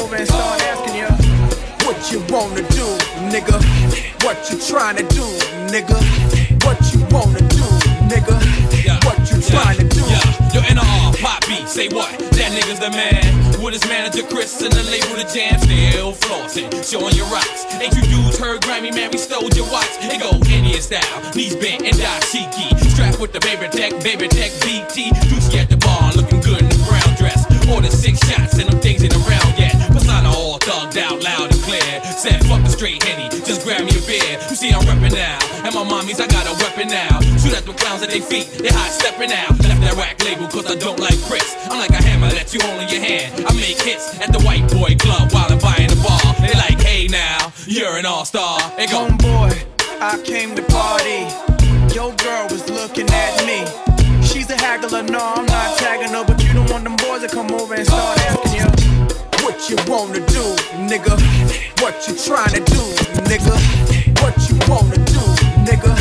Over 0.05 0.15
and 0.17 0.27
start 0.27 0.61
asking 0.61 0.95
you 1.01 1.09
what 1.85 1.97
you 2.11 2.19
wanna 2.29 2.61
do, 2.77 2.85
nigga. 3.33 3.57
What 4.23 4.37
you 4.51 4.57
trying 4.61 4.97
to 4.97 5.05
do, 5.09 5.25
nigga. 5.73 5.97
What 6.65 6.77
you 6.93 7.01
wanna 7.09 7.41
do, 7.49 7.65
nigga. 8.05 8.37
What 9.05 9.17
you 9.31 9.41
trying 9.41 9.77
to 9.77 9.87
do. 9.89 10.05
Yo, 10.53 10.61
NR, 10.61 11.21
Pop 11.21 11.41
B, 11.47 11.65
say 11.65 11.87
what? 11.89 12.11
That 12.37 12.51
nigga's 12.53 12.79
the 12.79 12.91
man. 12.91 13.25
With 13.63 13.73
his 13.73 13.85
manager 13.89 14.21
Chris 14.29 14.61
and 14.61 14.71
the 14.73 14.83
label 14.93 15.17
The 15.17 15.25
Jam, 15.33 15.59
still 15.59 16.13
flossing, 16.13 16.69
showing 16.85 17.15
your 17.15 17.25
rocks. 17.33 17.65
Ain't 17.81 17.95
you 17.95 18.03
dudes 18.03 18.37
heard 18.37 18.61
Grammy, 18.61 18.93
man? 18.93 19.09
We 19.11 19.17
stole 19.17 19.49
your 19.57 19.69
watch. 19.71 19.89
It 20.05 20.21
go 20.21 20.37
Indian 20.53 20.81
style, 20.81 21.17
knees 21.33 21.55
bent 21.55 21.81
and 21.81 21.97
dashiki. 21.97 22.77
Strapped 22.93 23.19
with 23.19 23.33
the 23.33 23.39
baby 23.39 23.67
tech, 23.73 23.91
baby 24.03 24.27
tech 24.27 24.51
BT. 24.61 25.09
Juicy 25.29 25.57
at 25.57 25.69
the 25.69 25.77
bar, 25.77 26.13
looking 26.13 26.41
good 26.41 26.61
in 26.61 26.69
the 26.69 26.81
brown 26.85 27.15
dress. 27.17 27.41
Ordered 27.73 27.91
six 27.91 28.19
shots 28.29 28.59
and 28.59 28.74
thugged 30.65 30.97
out 30.97 31.21
loud 31.21 31.53
and 31.53 31.61
clear. 31.61 31.85
Said 32.17 32.41
fuck 32.49 32.61
the 32.65 32.73
straight 32.73 33.01
henny, 33.03 33.29
just 33.45 33.63
grab 33.63 33.85
me 33.85 33.93
a 33.93 34.03
beer. 34.09 34.33
You 34.49 34.57
see 34.57 34.73
I'm 34.73 34.81
reppin' 34.89 35.13
now, 35.13 35.37
and 35.61 35.71
my 35.77 35.85
mommies 35.85 36.19
I 36.19 36.27
got 36.27 36.49
a 36.49 36.53
weapon 36.57 36.89
now. 36.89 37.21
Shoot 37.37 37.53
at 37.53 37.65
the 37.65 37.73
clowns 37.73 38.01
at 38.01 38.09
their 38.09 38.21
feet, 38.21 38.49
they 38.57 38.73
hot 38.73 38.89
stepping 38.89 39.31
out. 39.31 39.53
Left 39.61 39.81
that 39.85 39.95
rack 39.95 40.17
label 40.25 40.47
cause 40.49 40.65
I 40.65 40.75
don't 40.75 40.99
like 40.99 41.17
bricks. 41.29 41.53
I'm 41.69 41.77
like 41.77 41.93
a 41.93 42.01
hammer 42.01 42.29
that 42.33 42.53
you 42.53 42.59
hold 42.65 42.81
in 42.81 42.89
your 42.89 43.03
hand. 43.05 43.45
I 43.45 43.53
make 43.53 43.79
hits 43.79 44.17
at 44.19 44.33
the 44.33 44.41
white 44.41 44.65
boy 44.73 44.97
club 44.97 45.31
while 45.31 45.47
I'm 45.47 45.61
buying 45.61 45.89
the 45.93 46.01
bar. 46.01 46.25
They 46.41 46.53
like, 46.57 46.81
hey 46.81 47.07
now, 47.07 47.53
you're 47.67 47.97
an 48.01 48.05
all 48.05 48.25
star. 48.25 48.57
They 48.75 48.87
go, 48.87 49.05
homeboy, 49.05 49.53
I 50.01 50.17
came 50.25 50.55
to 50.57 50.63
party. 50.65 51.29
Your 51.93 52.09
girl 52.25 52.49
was 52.49 52.65
looking 52.69 53.07
at 53.13 53.33
me. 53.45 53.61
She's 54.25 54.49
a 54.49 54.57
haggler, 54.57 55.03
no, 55.03 55.21
I'm 55.21 55.45
not 55.45 55.54
you 59.75 59.91
wanna 59.91 60.19
do, 60.31 60.55
nigga. 60.87 61.15
What 61.81 62.07
you 62.07 62.15
trying 62.15 62.53
to 62.53 62.61
do, 62.71 62.83
nigga. 63.27 63.55
What 64.21 64.35
you 64.47 64.55
wanna 64.67 64.97
do, 65.03 65.23
nigga. 65.67 65.91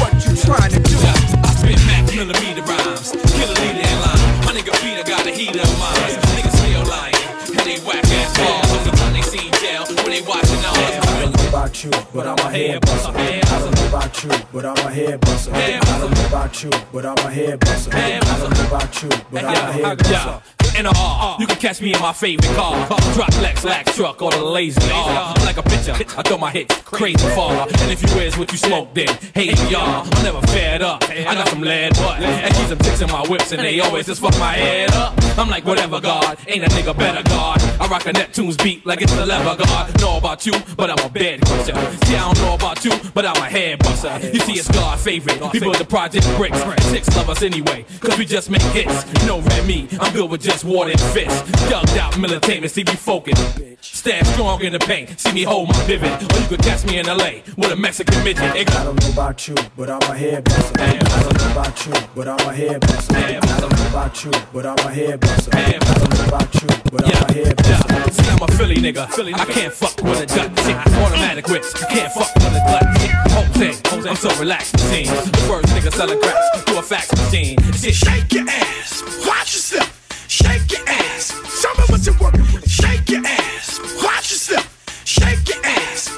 What 0.00 0.14
you 0.24 0.34
trying 0.36 0.70
to 0.72 0.80
do. 0.80 0.96
I 0.98 1.54
spit 1.54 1.78
max 1.86 2.14
millimeter 2.14 2.62
rhymes, 2.62 3.12
kill 3.12 3.50
a 3.50 3.56
leader 3.62 3.86
in 3.86 3.98
line. 4.02 4.22
My 4.44 4.52
nigga 4.56 4.72
Peter 4.82 5.04
got 5.04 5.26
a 5.26 5.30
heater 5.30 5.60
of 5.60 5.78
mine. 5.78 6.16
Niggas 6.34 6.56
still 6.58 6.84
lying, 6.90 7.14
and 7.54 7.64
they 7.66 7.78
whack 7.86 8.04
ass 8.04 8.36
balls. 8.38 8.72
Every 8.72 8.92
time 8.98 9.12
they 9.12 9.22
see 9.22 9.50
jail, 9.62 9.84
when 10.02 10.10
they 10.10 10.22
watching 10.22 10.64
all 10.64 10.74
I 10.74 11.20
don't 11.20 11.36
know 11.36 11.48
about 11.48 11.84
you, 11.84 11.90
but 12.12 12.26
I'm 12.26 12.38
a 12.38 12.50
head 12.50 12.80
buster. 12.80 13.12
I 13.14 13.58
don't 13.60 13.74
know 13.74 13.88
about 13.88 14.24
you, 14.24 14.30
but 14.52 14.64
I'm 14.64 14.86
a 14.86 14.90
head 14.90 15.20
buster. 15.20 15.54
I 15.54 15.80
don't 16.00 16.10
know 16.10 16.26
about 16.26 16.62
you, 16.62 16.70
but 16.92 17.06
I'm 17.06 17.18
a 17.18 17.30
head 17.30 17.60
buster. 17.60 17.90
I 17.94 18.18
don't 18.18 18.50
know 18.50 18.66
about 18.66 19.02
you, 19.02 19.08
but 19.30 19.44
I'm 19.44 19.54
a 19.54 19.72
head 19.72 19.98
buster. 19.98 20.63
In 20.76 20.86
a 20.86 20.92
R, 20.96 21.36
you 21.38 21.46
can 21.46 21.56
catch 21.56 21.80
me 21.80 21.94
in 21.94 22.00
my 22.00 22.12
favorite 22.12 22.54
car. 22.56 22.86
Drop 23.14 23.30
Lex, 23.40 23.64
Lax 23.64 23.94
truck, 23.96 24.20
or 24.20 24.30
the 24.30 24.42
lazy 24.42 24.80
R. 24.90 25.34
I'm 25.36 25.44
like 25.44 25.56
a 25.56 25.62
pitcher, 25.62 25.92
I 25.92 26.22
throw 26.22 26.38
my 26.38 26.50
hits 26.50 26.80
crazy 26.82 27.26
far. 27.34 27.52
And 27.62 27.90
if 27.90 28.02
you 28.02 28.08
is 28.20 28.36
what 28.36 28.50
you 28.52 28.58
smoke, 28.58 28.94
then 28.94 29.08
hate 29.34 29.58
y'all. 29.70 30.06
I'm 30.10 30.22
never 30.22 30.40
fed 30.48 30.82
up. 30.82 31.02
I 31.04 31.34
got 31.34 31.48
some 31.48 31.60
lead 31.60 31.94
butt. 31.94 32.20
And 32.20 32.54
keep 32.54 32.66
some 32.66 32.78
ticks 32.78 33.00
in 33.00 33.08
my 33.08 33.26
whips, 33.28 33.52
and 33.52 33.62
they 33.62 33.80
always 33.80 34.06
just 34.06 34.20
fuck 34.20 34.36
my 34.38 34.52
head 34.52 34.92
up. 34.92 35.14
I'm 35.38 35.48
like, 35.48 35.64
whatever, 35.64 36.00
God. 36.00 36.38
Ain't 36.46 36.64
a 36.64 36.68
nigga 36.68 36.96
better, 36.96 37.22
God. 37.28 37.60
I 37.80 37.86
rock 37.88 38.06
a 38.06 38.12
Neptune's 38.12 38.56
beat 38.56 38.84
like 38.84 39.00
it's 39.02 39.12
a 39.12 39.26
lever, 39.26 39.56
God. 39.56 40.00
Know 40.00 40.18
about 40.18 40.46
you, 40.46 40.54
but 40.76 40.90
I'm 40.90 41.04
a 41.04 41.08
bed 41.08 41.40
crusher. 41.42 41.74
See, 42.06 42.16
I 42.16 42.32
don't 42.32 42.38
know 42.38 42.54
about 42.54 42.84
you, 42.84 42.92
but 43.14 43.24
I'm 43.26 43.36
a 43.36 43.46
head 43.46 43.78
buster. 43.80 44.18
You 44.32 44.40
see, 44.40 44.54
it's 44.54 44.68
God 44.68 44.98
favorite. 44.98 45.40
We 45.52 45.60
build 45.60 45.76
the 45.76 45.84
project 45.84 46.26
bricks. 46.36 46.60
Six 46.84 47.16
love 47.16 47.30
us 47.30 47.42
anyway, 47.42 47.84
cause 48.00 48.18
we 48.18 48.24
just 48.24 48.50
make 48.50 48.62
hits. 48.62 49.26
No 49.26 49.40
red 49.40 49.54
Remy, 49.64 49.88
I'm 50.00 50.12
good 50.12 50.30
with 50.30 50.42
just 50.42 50.63
and 50.64 51.00
fist. 51.12 51.44
Thugged 51.68 51.96
Out 51.98 52.14
Militainment, 52.14 52.70
see 52.70 52.84
me 52.84 52.94
focused. 52.94 53.60
Stand 53.82 54.26
strong 54.28 54.62
in 54.62 54.72
the 54.72 54.78
paint, 54.78 55.20
see 55.20 55.32
me 55.32 55.42
hold 55.42 55.68
my 55.68 55.74
pivot. 55.84 56.10
Or 56.10 56.40
you 56.40 56.48
could 56.48 56.62
catch 56.62 56.84
me 56.86 56.98
in 56.98 57.06
LA 57.06 57.44
with 57.56 57.70
a 57.70 57.76
Mexican 57.76 58.24
midget. 58.24 58.56
It 58.56 58.70
I 58.74 58.84
don't 58.84 59.00
know 59.00 59.10
about 59.12 59.46
you, 59.46 59.54
but 59.76 59.90
I'm 59.90 60.00
a 60.02 60.16
head 60.16 60.44
buster. 60.44 60.80
I 60.80 60.96
don't 61.20 61.38
know 61.38 61.52
about 61.52 61.86
you, 61.86 61.92
but 62.14 62.28
I'm 62.28 62.48
a 62.48 62.54
head 62.54 62.80
buster. 62.80 63.16
I 63.16 63.40
don't 63.60 63.78
know 63.78 63.88
about 63.88 64.24
you, 64.24 64.30
but 64.52 64.66
I'm 64.66 64.78
a 64.78 64.90
head 64.90 65.20
buster. 65.20 65.50
I 65.52 65.72
don't 65.72 66.14
know 66.14 66.24
about 66.28 66.54
you, 66.54 66.68
but 66.90 67.04
I'm 67.04 67.28
a 67.28 67.32
head 67.32 67.56
buster. 67.56 67.94
Yeah, 67.94 68.08
see, 68.10 68.30
I'm 68.30 68.42
a 68.42 68.52
Philly 68.52 68.76
nigga. 68.76 69.34
I 69.34 69.44
can't 69.44 69.72
fuck 69.72 70.02
with 70.02 70.22
a 70.22 70.26
Dutch 70.26 70.56
chick. 70.64 70.76
Automatic 70.76 71.46
whips, 71.48 71.74
I 71.82 71.88
can't 71.92 72.12
fuck 72.12 72.34
with 72.36 72.46
a 72.46 72.62
Dutch 72.72 73.00
chick. 73.00 73.86
Jose, 73.88 74.08
I'm 74.08 74.16
so 74.16 74.34
relaxed. 74.40 74.72
The 74.72 75.44
first 75.46 75.68
nigga 75.74 75.92
selling 75.92 76.20
cracks 76.20 76.62
through 76.62 76.78
a 76.78 76.82
fax 76.82 77.12
machine. 77.12 77.58
Shit, 77.74 77.94
Shake 77.94 78.32
your 78.32 78.48
ass, 78.48 79.02
watch 79.26 79.54
yourself 79.54 79.93
shake 80.34 80.72
your 80.72 80.88
ass. 80.88 81.30
Show 81.60 81.72
me 81.78 81.84
what 81.88 82.04
you're 82.04 82.18
working 82.18 82.46
with. 82.52 82.68
Shake 82.68 83.08
your 83.08 83.24
ass. 83.24 83.78
Watch 84.02 84.32
yourself. 84.32 84.66
Shake 85.04 85.48
your 85.48 85.64
ass. 85.64 86.10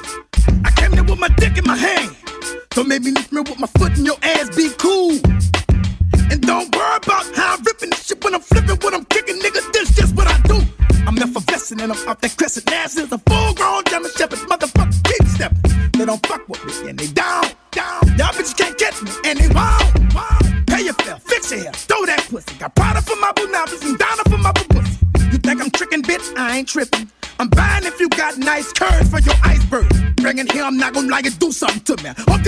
I 0.64 0.70
came 0.70 0.92
there 0.92 1.04
with 1.04 1.18
my 1.18 1.28
dick 1.36 1.58
in 1.58 1.64
my 1.64 1.76
hand. 1.76 2.16
Don't 2.70 2.88
make 2.88 3.02
me 3.02 3.10
lift 3.10 3.32
me 3.32 3.40
with 3.40 3.58
my 3.58 3.66
foot 3.78 3.96
in 3.98 4.06
your 4.06 4.18
ass. 4.22 4.48
Be 4.56 4.70
cool. 4.78 5.18
And 6.30 6.40
don't 6.40 6.74
worry 6.74 6.96
about 6.96 7.26
how 7.36 7.56
I'm 7.56 7.62
ripping 7.62 7.90
this 7.90 8.06
shit 8.06 8.24
when 8.24 8.34
I'm 8.34 8.40
flipping, 8.40 8.78
when 8.82 8.94
I'm 8.94 9.04
kicking, 9.06 9.36
nigga. 9.36 9.60
This 9.72 9.94
just 9.94 10.16
what 10.16 10.26
I 10.26 10.38
do. 10.48 10.62
I'm 11.06 11.18
effervescent 11.18 11.82
and 11.82 11.92
I'm 11.92 12.08
off 12.08 12.20
that 12.20 12.36
crescent. 12.36 12.70
Now 12.70 12.86
since 12.86 13.12
I'm 13.12 13.20
I'm 30.76 30.80
not 30.80 30.92
gonna 30.92 31.08
lie 31.08 31.22
it, 31.24 31.38
do 31.38 31.50
something 31.52 31.80
to 31.96 32.02
me. 32.02 32.10
Up 32.10 32.42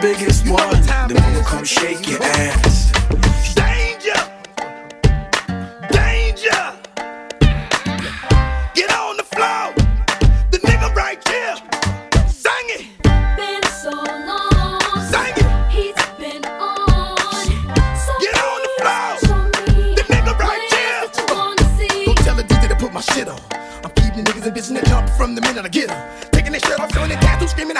biggest 0.00 0.46
you 0.46 0.52
one. 0.52 0.70
The 1.08 1.14
mama 1.20 1.42
come 1.44 1.64
shake 1.64 2.08
your 2.08 2.22
ass. 2.22 2.90
Danger! 3.54 4.20
Danger! 5.90 6.62
Get 8.74 8.90
on 8.96 9.16
the 9.18 9.26
floor! 9.28 9.74
The 10.50 10.58
nigga 10.64 10.94
right 10.94 11.20
here! 11.28 11.56
Sing 12.28 12.66
it! 12.76 12.86
Been 13.36 13.62
so 13.82 13.90
long. 13.90 14.80
Sing 15.12 15.34
it! 15.36 15.70
He's 15.70 15.94
been 16.16 16.44
on. 16.46 17.16
So 17.96 18.12
Get 18.20 18.36
on 18.40 18.60
the 18.64 18.72
floor! 18.80 19.44
The 19.96 20.04
nigga 20.08 20.38
right 20.38 20.64
here! 20.72 21.10
Don't 22.06 22.18
tell 22.18 22.36
the 22.36 22.44
DJ 22.44 22.68
to 22.68 22.76
put 22.76 22.92
my 22.92 23.02
shit 23.02 23.28
on. 23.28 23.40
I'm 23.84 23.90
keeping 23.92 24.24
niggas 24.24 24.46
and 24.46 24.56
bitches 24.56 24.70
in 24.70 24.76
the 24.76 24.82
jump 24.82 25.10
from 25.10 25.34
the 25.34 25.42
minute 25.42 25.64
I 25.64 25.68
get 25.68 25.88
them. 25.88 26.30
Taking 26.32 26.52
their 26.52 26.60
shirt 26.60 26.80
off, 26.80 26.92
showing 26.94 27.10
their 27.10 27.20
tattoos, 27.20 27.50
screaming 27.50 27.76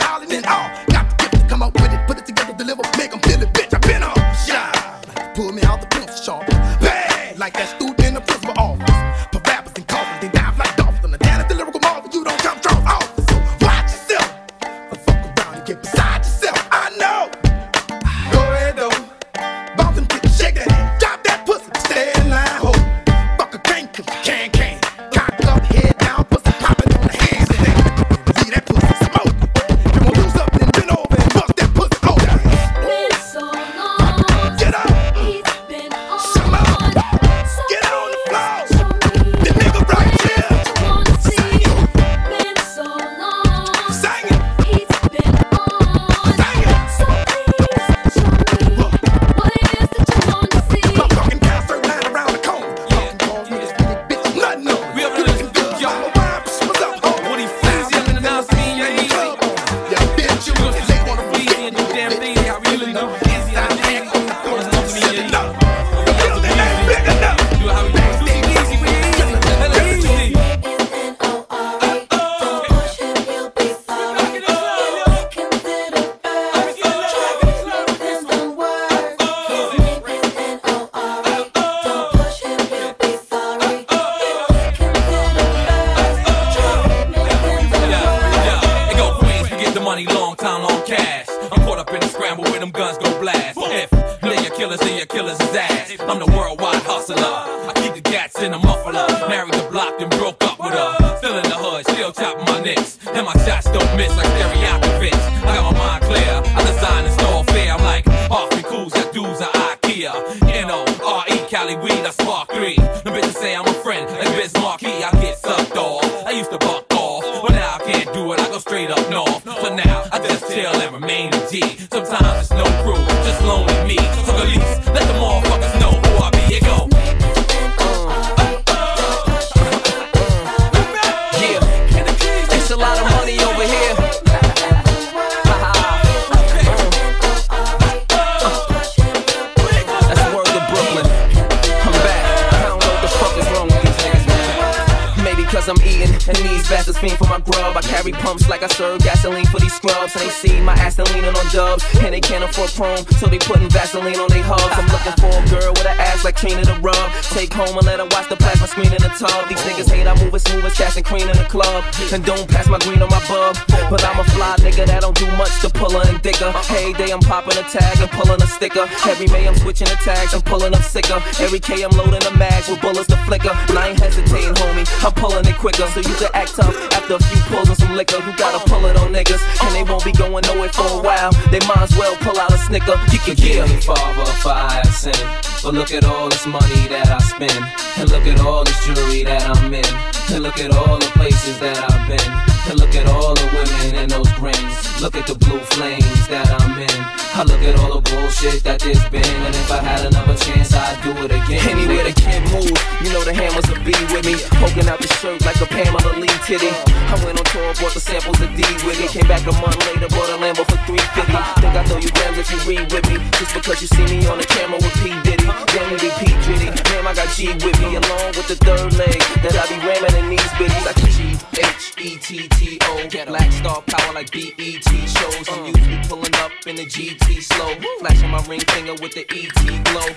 I 156.30 156.32
clean 156.32 156.62
to 156.62 156.64
the 156.64 156.78
rub. 156.78 157.10
Take 157.34 157.50
home 157.52 157.74
and 157.74 157.82
let 157.90 157.98
her 157.98 158.06
watch 158.14 158.30
the 158.30 158.38
plasma 158.38 158.70
screen 158.70 158.94
in 158.94 159.02
the 159.02 159.10
tub. 159.18 159.50
These 159.50 159.58
niggas 159.66 159.90
hate 159.90 160.06
I 160.06 160.14
move 160.22 160.30
it 160.30 160.46
smooth 160.46 160.62
as 160.62 160.78
cash 160.78 160.94
and 160.94 161.02
cream 161.02 161.26
in 161.26 161.34
the 161.34 161.48
club. 161.50 161.82
And 162.14 162.22
don't 162.22 162.46
pass 162.46 162.70
my 162.70 162.78
green 162.86 163.02
on 163.02 163.10
my 163.10 163.18
bub. 163.26 163.58
But 163.90 163.98
I'm 164.06 164.14
a 164.14 164.22
fly 164.30 164.54
nigga 164.62 164.86
that 164.86 165.02
don't 165.02 165.18
do 165.18 165.26
much 165.34 165.50
to 165.66 165.68
puller 165.74 166.06
and 166.06 166.22
dicker. 166.22 166.54
Hey 166.70 166.94
day 166.94 167.10
I'm 167.10 167.18
popping 167.18 167.58
a 167.58 167.66
tag 167.66 167.98
and 167.98 168.06
pulling 168.14 168.38
a 168.38 168.46
sticker. 168.46 168.86
Every 169.10 169.26
May 169.34 169.42
I'm 169.50 169.58
switching 169.58 169.90
the 169.90 169.98
tags 170.06 170.30
and 170.30 170.44
pulling 170.46 170.70
up 170.70 170.86
sicker. 170.86 171.18
Every 171.42 171.58
K 171.58 171.82
I'm 171.82 171.90
loading 171.98 172.22
a 172.22 172.30
mag 172.38 172.62
with 172.70 172.78
bullets 172.78 173.10
to 173.10 173.18
flicker. 173.26 173.50
And 173.50 173.74
I 173.74 173.90
ain't 173.90 173.98
hesitating, 173.98 174.54
homie. 174.54 174.86
I'm 175.02 175.10
pulling 175.18 175.42
it 175.50 175.58
quicker. 175.58 175.90
So 175.90 175.98
you 175.98 176.14
can 176.14 176.30
act 176.30 176.54
tough 176.54 176.78
after 176.94 177.18
a 177.18 177.22
few 177.26 177.42
pulls 177.50 177.74
and 177.74 177.78
some 177.82 177.98
liquor. 177.98 178.22
You 178.22 178.30
gotta 178.38 178.62
pull 178.70 178.86
it 178.86 178.94
on 179.02 179.10
niggas. 179.10 179.42
And 179.66 179.74
they 179.74 179.82
won't 179.82 180.06
be 180.06 180.14
going 180.14 180.46
nowhere 180.46 180.70
for 180.70 180.86
a 180.86 181.02
while. 181.02 181.34
They 181.50 181.58
might 181.66 181.90
as 181.90 181.94
well 181.98 182.14
pull 182.22 182.38
out 182.38 182.54
a 182.54 182.58
snicker. 182.70 182.94
You 183.10 183.18
can 183.18 183.34
give 183.34 183.66
me 183.66 183.82
five 183.82 184.14
or 184.14 184.30
five 184.46 184.86
cent. 184.94 185.18
But 185.62 185.74
look 185.74 185.92
at 185.92 186.04
all 186.04 186.19
all 186.20 186.28
this 186.28 186.46
money 186.46 186.86
that 186.88 187.08
I 187.08 187.18
spend. 187.18 187.64
And 187.96 188.10
look 188.12 188.26
at 188.26 188.40
all 188.44 188.62
this 188.62 188.78
jewelry 188.84 189.24
that 189.24 189.42
I'm 189.56 189.72
in. 189.72 189.92
And 190.32 190.44
look 190.44 190.60
at 190.60 190.70
all 190.70 190.98
the 190.98 191.10
places 191.16 191.58
that 191.60 191.80
I've 191.80 192.04
been. 192.12 192.30
And 192.68 192.78
look 192.78 192.89
look 192.90 193.06
at 193.06 193.14
all 193.14 193.34
the 193.34 193.46
women 193.54 194.02
in 194.02 194.08
those 194.10 194.32
rings. 194.42 194.74
Look 194.98 195.14
at 195.14 195.26
the 195.26 195.38
blue 195.38 195.62
flames 195.78 196.26
that 196.26 196.50
I'm 196.58 196.74
in. 196.74 196.98
I 197.38 197.46
look 197.46 197.62
at 197.62 197.78
all 197.78 198.00
the 198.00 198.02
bullshit 198.02 198.66
that 198.66 198.82
there's 198.82 198.98
been. 199.14 199.22
And 199.46 199.54
if 199.54 199.70
I 199.70 199.78
had 199.78 200.10
another 200.10 200.34
chance, 200.34 200.74
I'd 200.74 200.98
do 201.06 201.14
it 201.22 201.30
again. 201.30 201.62
Anywhere 201.70 202.02
the 202.02 202.14
kid 202.18 202.42
move, 202.50 202.74
you 202.98 203.14
know 203.14 203.22
the 203.22 203.30
hammers 203.30 203.62
will 203.70 203.78
be 203.86 203.94
with 204.10 204.26
me. 204.26 204.34
Poking 204.58 204.90
out 204.90 204.98
the 204.98 205.06
shirt 205.22 205.38
like 205.46 205.54
a 205.62 205.70
Pamela 205.70 206.18
Lee 206.18 206.34
titty. 206.42 206.74
I 206.74 207.14
went 207.22 207.38
on 207.38 207.46
tour, 207.54 207.70
bought 207.78 207.94
the 207.94 208.02
samples 208.02 208.42
of 208.42 208.50
D 208.58 208.66
with. 208.82 208.98
Came 209.14 209.26
back 209.30 209.46
a 209.46 209.54
month 209.62 209.78
later, 209.86 210.10
bought 210.10 210.26
a 210.26 210.36
Lambo 210.42 210.66
for 210.66 210.78
350. 210.90 211.30
Think 211.62 211.74
I 211.78 211.82
throw 211.86 212.02
you 212.02 212.10
grams 212.10 212.42
if 212.42 212.50
you 212.50 212.58
read 212.66 212.90
with 212.90 213.06
me. 213.06 213.22
Just 213.38 213.54
because 213.54 213.78
you 213.78 213.86
see 213.86 214.06
me 214.10 214.26
on 214.26 214.42
the 214.42 214.48
camera 214.50 214.82
with 214.82 214.94
P. 214.98 215.14
Diddy. 215.22 215.46
Then 215.46 215.94
be 215.94 216.10
P. 216.18 216.34
Diddy. 216.42 216.68
Damn, 216.90 217.06
I 217.06 217.14
got 217.14 217.30
G 217.38 217.54
with 217.54 217.78
me, 217.78 218.02
along 218.02 218.34
with 218.34 218.50
the 218.50 218.58
third 218.58 218.90
leg 218.98 219.22
that 219.46 219.54
I 219.54 219.64
be 219.70 219.78
ramming 219.78 220.26
in 220.26 220.26
these 220.34 220.52
bitches. 220.58 220.84
I 220.90 220.94
G 221.06 221.38
H 221.62 221.94
E 222.02 222.18
T 222.18 222.48
T 222.58 222.79
O. 222.84 223.08
Black 223.26 223.52
star 223.52 223.82
power 223.82 224.14
like 224.14 224.30
BET 224.30 224.84
shows. 224.84 225.48
I'm 225.48 225.66
usually 225.66 226.00
pulling 226.08 226.34
up 226.36 226.52
in 226.66 226.76
the 226.76 226.84
GT 226.84 227.42
slow. 227.42 227.74
Flashing 228.00 228.30
my 228.30 228.42
ring 228.46 228.60
finger 228.60 228.94
with 229.00 229.14
the 229.14 229.24
ET 229.30 229.84
glow. 229.84 230.08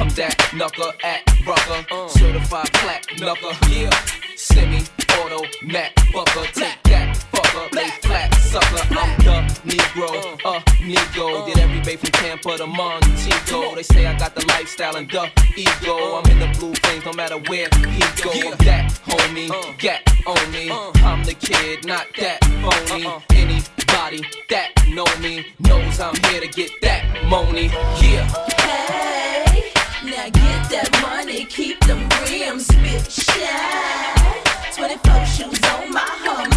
I'm 0.00 0.08
that 0.10 0.36
knucker 0.52 0.92
at 1.04 1.22
Rucker. 1.46 2.08
Certified 2.08 2.72
plat 2.74 3.06
knucker. 3.18 3.54
Yeah. 3.72 3.90
Semi 4.36 4.82
auto 5.18 5.44
Mac 5.62 5.94
bucker. 6.12 6.46
Take 6.52 6.82
that 6.84 7.16
fucker. 7.32 7.74
Lay 7.74 7.88
flat 8.02 8.35
sucker. 8.46 8.82
I'm 8.90 9.18
the 9.18 9.36
Negro. 9.66 10.40
Uh, 10.44 10.60
Nego. 10.80 11.46
Did 11.46 11.58
every 11.58 11.80
bay 11.80 11.96
from 11.96 12.10
Tampa 12.10 12.56
to 12.56 12.66
Montego. 12.66 13.74
They 13.74 13.82
say 13.82 14.06
I 14.06 14.18
got 14.18 14.34
the 14.34 14.46
lifestyle 14.46 14.96
and 14.96 15.10
the 15.10 15.30
ego. 15.56 16.16
I'm 16.16 16.30
in 16.30 16.38
the 16.38 16.58
blue 16.58 16.74
things 16.74 17.04
no 17.04 17.12
matter 17.12 17.38
where 17.48 17.68
he 17.90 18.00
go. 18.22 18.30
I'm 18.32 18.56
that 18.58 18.92
homie. 19.06 19.78
Get 19.78 20.02
on 20.26 20.52
me. 20.52 20.70
I'm 20.70 21.24
the 21.24 21.34
kid, 21.34 21.84
not 21.86 22.06
that 22.18 22.44
phony. 22.62 23.06
Anybody 23.30 24.22
that 24.50 24.70
know 24.88 25.06
me 25.20 25.46
knows 25.60 26.00
I'm 26.00 26.14
here 26.26 26.40
to 26.40 26.48
get 26.48 26.70
that 26.82 27.04
money. 27.28 27.66
Yeah. 28.00 28.26
Hey, 28.62 29.72
now 30.04 30.24
get 30.24 30.70
that 30.70 30.90
money, 31.02 31.44
keep 31.44 31.80
them 31.80 32.08
rims 32.24 32.66
spit 32.66 33.10
shine. 33.10 34.46
24 34.76 35.24
shoes 35.24 35.60
on 35.72 35.92
my 35.92 36.00
Hummer 36.04 36.55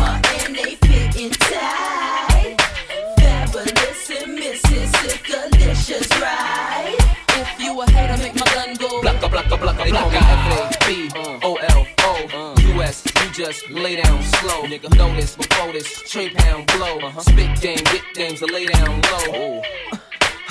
Blocka, 9.59 9.83
They 9.83 9.91
call 9.91 10.09
me 10.09 10.17
F-A-B-O-L-O. 11.11 12.13
U.S. 12.75 13.03
You 13.05 13.31
just 13.33 13.69
lay 13.69 14.01
down 14.01 14.23
slow. 14.23 14.63
Nigga, 14.63 14.95
notice 14.95 15.35
before 15.35 15.73
this 15.73 16.09
trade 16.09 16.33
pound 16.35 16.67
blow. 16.67 17.11
Spit 17.19 17.59
game, 17.59 17.83
get 17.83 18.03
games 18.13 18.41
lay 18.41 18.65
down 18.67 19.01
low. 19.11 19.61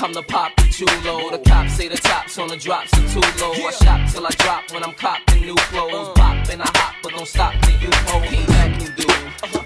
I'm 0.00 0.12
the 0.12 0.22
poppy 0.22 0.68
chulo. 0.70 1.30
The 1.30 1.38
cops 1.38 1.74
say 1.74 1.88
the 1.88 1.96
tops 1.96 2.38
on 2.38 2.48
the 2.48 2.56
drops 2.56 2.92
are 2.94 3.08
too 3.08 3.20
low. 3.40 3.52
I 3.52 3.70
shop 3.72 4.10
till 4.12 4.26
I 4.26 4.30
drop 4.30 4.70
when 4.72 4.84
I'm 4.84 4.92
copping 4.92 5.40
new 5.40 5.56
clothes. 5.56 6.10
Pop 6.14 6.48
and 6.50 6.62
I 6.62 6.70
hop, 6.74 6.94
but 7.02 7.12
don't 7.12 7.26
stop 7.26 7.54
till 7.62 7.80
you 7.80 7.90
hold 8.06 8.22
me. 8.30 8.44
That 8.46 8.78
can 8.78 8.94
do, 8.94 9.06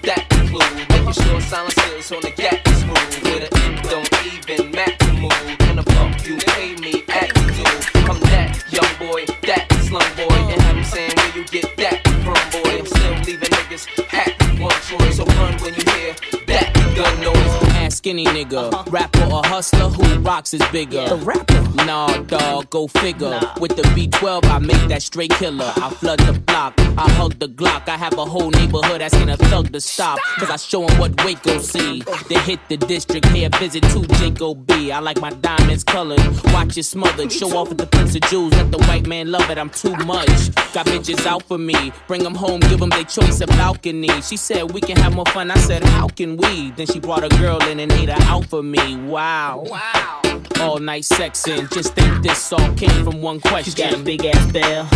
that 0.07 0.27
include 0.39 0.89
making 0.89 1.13
sure 1.13 1.41
silencers 1.41 2.13
on 2.13 2.23
the 2.23 2.31
gap 2.31 2.67
is 2.67 2.79
smooth. 2.81 3.25
Where 3.25 3.41
the 3.41 3.51
ink 3.67 3.83
don't 3.83 4.09
even 4.25 4.71
match 4.71 4.99
the 5.01 5.13
mood. 5.13 5.61
And 5.69 5.79
the 5.79 5.83
fuck 5.93 6.27
you 6.27 6.37
pay 6.39 6.77
me 6.77 7.03
at 7.09 7.29
the 7.35 7.43
do. 7.59 7.65
I'm 8.09 8.21
that 8.21 8.52
young 8.73 8.93
boy, 8.99 9.25
that 9.43 9.67
slum 9.85 10.03
boy, 10.17 10.35
and 10.53 10.63
'em 10.63 10.85
saying 10.85 11.13
where 11.17 11.37
you 11.37 11.45
get 11.45 11.77
that 11.77 12.01
from, 12.25 12.41
boy. 12.63 12.79
I'm 12.79 12.87
still 12.87 13.15
leaving 13.27 13.51
niggas 13.51 13.85
at 14.13 14.33
one 14.59 14.81
choice. 14.89 15.17
So 15.17 15.25
run 15.25 15.55
when 15.61 15.75
you 15.75 15.85
hear 15.93 16.15
that 16.47 16.73
gun 16.97 17.21
noise. 17.21 17.53
Ass 17.77 17.97
skinny 17.97 18.25
nigga, 18.25 18.73
uh-huh. 18.73 18.85
rapper 18.91 19.25
or 19.25 19.43
hustler, 19.45 19.89
who 19.91 20.21
rocks 20.21 20.55
is 20.55 20.63
bigger? 20.73 21.09
The 21.09 21.17
rapper. 21.17 21.62
Nah, 21.75 22.19
dog, 22.23 22.71
go 22.71 22.87
figure. 22.87 23.41
With 23.61 23.77
the 23.77 23.83
B12, 23.95 24.45
I 24.45 24.59
make 24.59 24.89
that 24.89 25.03
straight 25.03 25.31
killer. 25.33 25.73
I 25.77 25.91
flood 25.91 26.21
the 26.21 26.35
block, 26.35 26.75
I 26.99 27.11
hug 27.11 27.39
the 27.39 27.49
Glock. 27.49 27.89
I 27.89 27.97
have 27.97 28.19
a 28.19 28.25
whole 28.25 28.51
neighborhood 28.51 29.01
asking 29.01 29.31
a 29.31 29.37
thug 29.37 29.73
to 29.73 29.81
stop. 29.81 30.19
Cause 30.39 30.51
I 30.51 30.57
show 30.57 30.83
show 30.83 30.93
'em 30.93 30.99
what 30.99 31.25
Waco 31.25 31.59
see. 31.59 32.03
They 32.29 32.39
hit 32.41 32.61
the 32.69 32.77
district 32.77 33.27
pay 33.29 33.45
a 33.45 33.51
visit 33.51 33.83
to 33.93 34.07
Jacob 34.19 34.67
B. 34.67 34.91
I 34.93 35.01
like 35.01 35.21
my 35.21 35.31
diamonds 35.31 35.85
colored, 35.85 36.21
watch 36.53 36.77
it 36.79 36.85
smothered. 36.85 37.33
Show 37.33 37.57
off 37.57 37.71
at 37.71 37.79
the 37.79 37.87
Prince 37.87 38.15
of 38.15 38.23
Jews, 38.23 38.53
let 38.53 38.71
the 38.71 38.79
white 38.79 39.07
man 39.07 39.31
love 39.31 39.49
it, 39.51 39.59
I'm 39.59 39.71
too 39.71 39.97
much. 40.07 40.55
Got 40.73 40.87
bitches 40.87 41.27
out 41.27 41.43
for 41.45 41.59
me, 41.59 41.93
bring 42.07 42.23
them 42.23 42.35
home, 42.35 42.61
give 42.61 42.81
them 42.81 42.91
their 42.91 43.05
choice 43.05 43.41
of 43.41 43.49
balcony. 43.51 44.21
She 44.23 44.37
said 44.37 44.73
we 44.73 44.81
can 44.81 44.97
have 44.97 45.15
more 45.15 45.27
fun, 45.27 45.51
I 45.51 45.59
said 45.59 45.85
how 45.85 46.09
can 46.09 46.37
we? 46.37 46.71
Then 46.73 46.87
she 46.87 47.01
brought 47.01 47.25
a 47.25 47.29
girl 47.41 47.63
in 47.65 47.81
and 47.81 47.93
ate 47.93 48.09
her 48.09 48.23
out 48.33 48.47
for 48.47 48.63
me. 48.63 48.97
Wow. 48.97 49.65
Wow. 49.67 50.32
All 50.63 50.79
night 50.79 51.03
sexing, 51.03 51.69
just 51.73 51.95
think 51.95 52.23
this 52.23 52.53
all 52.53 52.73
came 52.75 53.05
from 53.05 53.21
one 53.21 53.41
question. 53.41 53.75
You 53.77 53.91
got 53.91 54.01
a 54.01 54.03
big 54.03 54.25
ass 54.25 54.53
bell. 54.53 54.89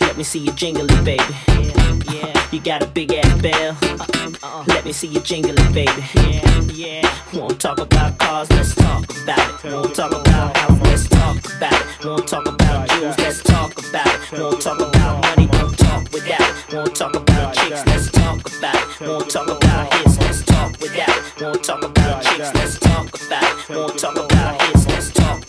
Let 0.00 0.18
me 0.18 0.24
see 0.24 0.40
you 0.40 0.52
jingle 0.52 0.86
it, 0.88 1.04
baby. 1.04 1.24
Yeah, 1.48 2.12
yeah. 2.12 2.48
You 2.52 2.60
got 2.60 2.82
a 2.82 2.86
big 2.86 3.12
ass 3.14 3.40
bell. 3.40 3.76
Uh, 3.82 4.32
uh, 4.42 4.64
Let 4.68 4.84
me 4.84 4.92
see 4.92 5.06
you 5.08 5.20
jingle 5.20 5.54
it, 5.56 5.72
baby. 5.72 6.04
Yeah, 6.14 6.60
yeah. 7.00 7.18
Won't 7.32 7.60
talk 7.60 7.80
about 7.80 8.18
cars, 8.18 8.50
let's 8.50 8.74
talk 8.74 9.04
about 9.22 9.64
it. 9.64 9.72
Won't 9.72 9.94
talk 9.94 10.12
about 10.12 10.56
house, 10.56 10.80
let's 10.82 11.08
talk 11.08 11.38
about 11.56 11.72
it. 11.72 12.04
Won't 12.04 12.28
talk 12.28 12.46
about 12.46 12.88
jewels, 12.90 13.18
let's 13.18 13.42
talk 13.42 13.72
about 13.72 14.06
it. 14.06 14.38
Won't 14.38 14.60
talk 14.60 14.80
about 14.80 15.22
money, 15.22 15.46
don't 15.46 15.78
talk 15.78 16.12
without 16.12 16.40
it. 16.40 16.74
Won't 16.74 16.94
talk 16.94 17.16
about 17.16 17.54
chicks, 17.54 17.86
let's 17.86 18.10
talk 18.10 18.40
about 18.58 18.74
it. 18.74 19.00
Won't 19.00 19.30
talk 19.30 19.48
about 19.48 19.94
hits, 19.94 20.20
let's 20.20 20.44
talk 20.44 20.78
without 20.78 21.08
it. 21.08 21.40
Won't 21.40 21.64
talk 21.64 21.82
about 21.82 22.22
chicks, 22.22 22.54
let's 22.54 22.78
talk 22.78 23.08
about 23.08 23.70
it. 23.70 23.74
Won't 23.74 23.98
talk 23.98 24.14
about 24.16 24.22
hits, 24.22 24.34
let's 24.34 24.58
talk 24.58 24.63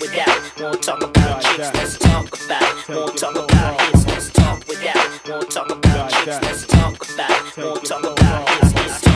without. 0.06 0.60
Won't 0.60 0.84
talk 0.84 1.04
about 1.04 1.42
chicks, 1.42 1.74
let's 1.74 1.98
talk 1.98 2.46
about. 2.46 2.90
Won't 2.90 3.18
talk 3.18 3.36
about 3.36 3.82
hits, 3.82 4.08
let's 4.08 4.30
talk 4.32 4.68
without 4.68 4.96
it. 4.96 5.30
Won't 5.30 5.52
talk 5.52 5.72
about 5.72 6.12
chicks, 6.12 6.42
let's 6.42 6.68
talk 6.68 7.14
about. 7.14 7.58
Won't 7.58 7.86
talk 7.86 8.04
about 8.04 8.50
hits, 8.50 8.74
let's 8.76 9.02
talk 9.02 9.16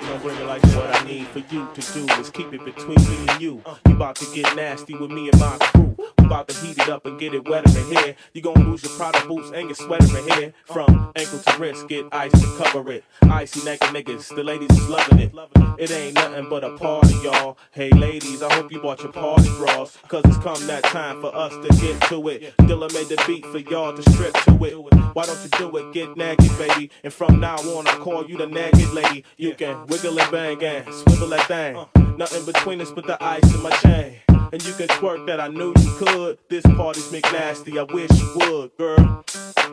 gon' 0.00 0.20
bring 0.20 0.36
it 0.36 0.46
like. 0.46 0.62
What 0.62 0.96
I 0.96 1.04
need 1.04 1.26
for 1.28 1.38
you 1.38 1.68
to 1.74 1.92
do 1.92 2.06
is 2.20 2.30
keep 2.30 2.52
it 2.52 2.64
between 2.64 2.96
me 2.96 3.26
and 3.28 3.40
you. 3.40 3.62
You 3.86 3.94
about 3.94 4.16
to 4.16 4.26
get 4.34 4.54
nasty 4.56 4.94
with 4.94 5.10
me 5.10 5.30
and 5.30 5.40
my 5.40 5.56
crew. 5.58 5.89
About 6.30 6.46
to 6.46 6.64
heat 6.64 6.78
it 6.78 6.88
up 6.88 7.06
and 7.06 7.18
get 7.18 7.34
it 7.34 7.48
wetter 7.48 7.76
in 7.76 7.86
here. 7.86 8.14
You 8.34 8.40
gon' 8.40 8.54
lose 8.54 8.84
your 8.84 8.92
Prada 8.92 9.26
boots 9.26 9.50
and 9.52 9.66
your 9.66 9.74
sweater 9.74 10.16
in 10.16 10.28
here. 10.28 10.54
From 10.64 11.10
ankle 11.16 11.40
to 11.40 11.58
wrist, 11.58 11.88
get 11.88 12.06
ice 12.12 12.30
to 12.30 12.56
cover 12.56 12.88
it. 12.92 13.02
Icy 13.22 13.64
naked 13.64 13.88
niggas, 13.88 14.32
the 14.36 14.44
ladies 14.44 14.70
is 14.70 14.88
loving 14.88 15.18
it. 15.18 15.34
It 15.76 15.90
ain't 15.90 16.14
nothing 16.14 16.48
but 16.48 16.62
a 16.62 16.76
party, 16.76 17.14
y'all. 17.24 17.58
Hey 17.72 17.90
ladies, 17.90 18.44
I 18.44 18.54
hope 18.54 18.70
you 18.70 18.80
bought 18.80 19.02
your 19.02 19.10
party 19.10 19.48
bras. 19.56 19.98
Cause 20.06 20.22
it's 20.26 20.36
come 20.36 20.64
that 20.68 20.84
time 20.84 21.20
for 21.20 21.34
us 21.34 21.52
to 21.52 21.76
get 21.84 22.00
to 22.02 22.28
it. 22.28 22.56
Dilla 22.58 22.94
made 22.94 23.08
the 23.08 23.20
beat 23.26 23.44
for 23.46 23.58
y'all 23.58 23.92
to 23.96 24.10
strip 24.12 24.32
to 24.44 24.64
it. 24.64 24.74
Why 25.14 25.24
don't 25.24 25.42
you 25.42 25.50
do 25.58 25.76
it? 25.78 25.92
Get 25.92 26.10
naggy, 26.10 26.56
baby. 26.56 26.92
And 27.02 27.12
from 27.12 27.40
now 27.40 27.56
on, 27.56 27.88
I 27.88 27.96
call 27.96 28.24
you 28.30 28.36
the 28.36 28.46
naggy 28.46 28.94
lady. 28.94 29.24
You 29.36 29.56
can 29.56 29.84
wiggle 29.88 30.20
and 30.20 30.30
bang 30.30 30.62
and 30.62 30.94
swivel 30.94 31.26
that 31.30 31.48
thing. 31.48 31.99
Nothing 32.16 32.44
between 32.44 32.80
us 32.80 32.90
but 32.90 33.06
the 33.06 33.22
ice 33.22 33.54
in 33.54 33.62
my 33.62 33.70
chain. 33.76 34.16
And 34.52 34.64
you 34.64 34.72
can 34.74 34.88
twerk 34.88 35.26
that 35.26 35.40
I 35.40 35.48
knew 35.48 35.72
you 35.78 35.94
could. 35.98 36.38
This 36.48 36.64
party's 36.76 37.08
McNasty, 37.12 37.78
I 37.78 37.84
wish 37.92 38.10
you 38.10 38.32
would, 38.36 38.76
girl. 38.76 39.24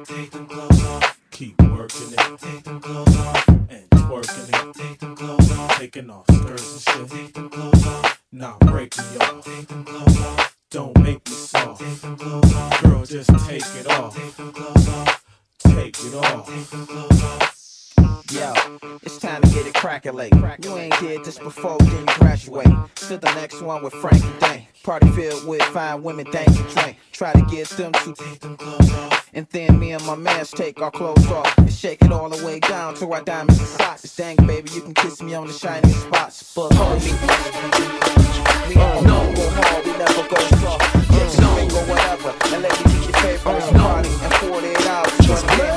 Take 0.05 0.31
them 0.31 0.47
clothes 0.47 0.83
off. 0.85 1.19
Keep 1.31 1.61
working 1.63 2.13
it. 2.13 2.39
Take 2.39 2.63
them 2.63 2.79
clothes 2.79 3.17
off. 3.17 3.47
And 3.47 3.89
twerking 3.91 4.69
it. 4.69 4.75
Take 4.75 4.99
them 4.99 5.15
clothes 5.15 5.51
off. 5.51 5.77
Taking 5.77 6.09
off 6.09 6.25
skirts 6.31 6.87
and 6.87 7.09
shit. 7.09 7.09
Take 7.09 7.33
them 7.33 7.49
clothes 7.49 7.87
off. 7.87 8.21
Now 8.31 8.57
break 8.61 8.97
me 8.97 9.17
off. 9.19 9.45
Take 9.45 9.67
them 9.67 9.83
clothes 9.83 10.21
off. 10.21 10.57
Don't 10.69 10.97
make 10.99 11.27
me 11.27 11.33
soft. 11.33 11.81
Take 11.81 12.01
them 12.01 12.17
clothes 12.17 12.53
off. 12.53 12.83
Girl, 12.83 13.05
just 13.05 13.29
take 13.47 13.65
it 13.75 13.87
off. 13.87 14.15
Take 14.15 14.35
them 14.35 14.51
clothes 14.51 14.89
off. 14.89 15.25
Take 15.59 15.97
it 15.99 16.15
off. 16.15 16.47
Take 16.47 16.69
them 16.69 16.87
clothes 16.87 17.23
off. 17.23 17.56
Yo, 18.31 18.53
it's 19.03 19.17
time 19.17 19.41
to 19.41 19.49
get 19.49 19.65
it 19.65 19.73
crackalate. 19.73 20.33
You 20.63 20.77
ain't 20.77 20.99
did 20.99 21.23
this 21.23 21.39
before, 21.39 21.77
then 21.79 21.99
you 21.99 22.13
graduate. 22.19 22.67
To 22.95 23.17
the 23.17 23.33
next 23.35 23.61
one 23.61 23.83
with 23.83 23.93
Frank 23.93 24.23
and 24.23 24.39
Dane. 24.39 24.67
Party 24.83 25.09
filled 25.11 25.45
with 25.47 25.61
fine 25.63 26.03
women, 26.03 26.25
thank 26.31 26.47
and 26.47 26.69
drink. 26.69 26.97
Try 27.11 27.33
to 27.33 27.41
get 27.41 27.67
them 27.69 27.91
to 27.93 28.13
take 28.13 28.39
them 28.39 28.57
clothes 28.57 28.93
off. 28.93 29.29
And 29.33 29.47
then 29.51 29.79
me 29.79 29.91
and 29.91 30.05
my 30.05 30.15
mans 30.15 30.51
take 30.51 30.81
our 30.81 30.91
clothes 30.91 31.27
off 31.27 31.57
and 31.57 31.71
shake 31.71 32.01
it 32.01 32.11
all 32.11 32.29
the 32.29 32.45
way 32.45 32.59
down 32.59 32.95
to 32.95 33.11
our 33.11 33.21
diamonds 33.21 33.59
and 33.59 33.67
socks. 33.67 34.15
Dang, 34.15 34.35
baby, 34.47 34.69
you 34.71 34.81
can 34.81 34.93
kiss 34.93 35.21
me 35.21 35.33
on 35.33 35.47
the 35.47 35.53
shiny 35.53 35.89
spots. 35.89 36.53
But 36.55 36.71
homie, 36.71 37.11
we 38.67 38.73
don't 38.75 39.35
go 39.35 39.49
hard, 39.49 39.85
we 39.85 39.91
never 39.91 40.27
go 40.27 40.37
soft. 40.57 40.93
Just 41.11 41.37
swing 41.37 41.71
or 41.71 41.85
whatever, 41.89 42.33
and 42.53 42.63
let 42.63 42.85
me 42.85 42.93
be 42.93 42.99
your 43.05 43.13
favorite 43.13 43.63
oh, 43.63 43.71
party 43.73 44.09
in 44.09 44.51
48 44.51 44.87
hours. 44.87 45.17
Just 45.19 45.76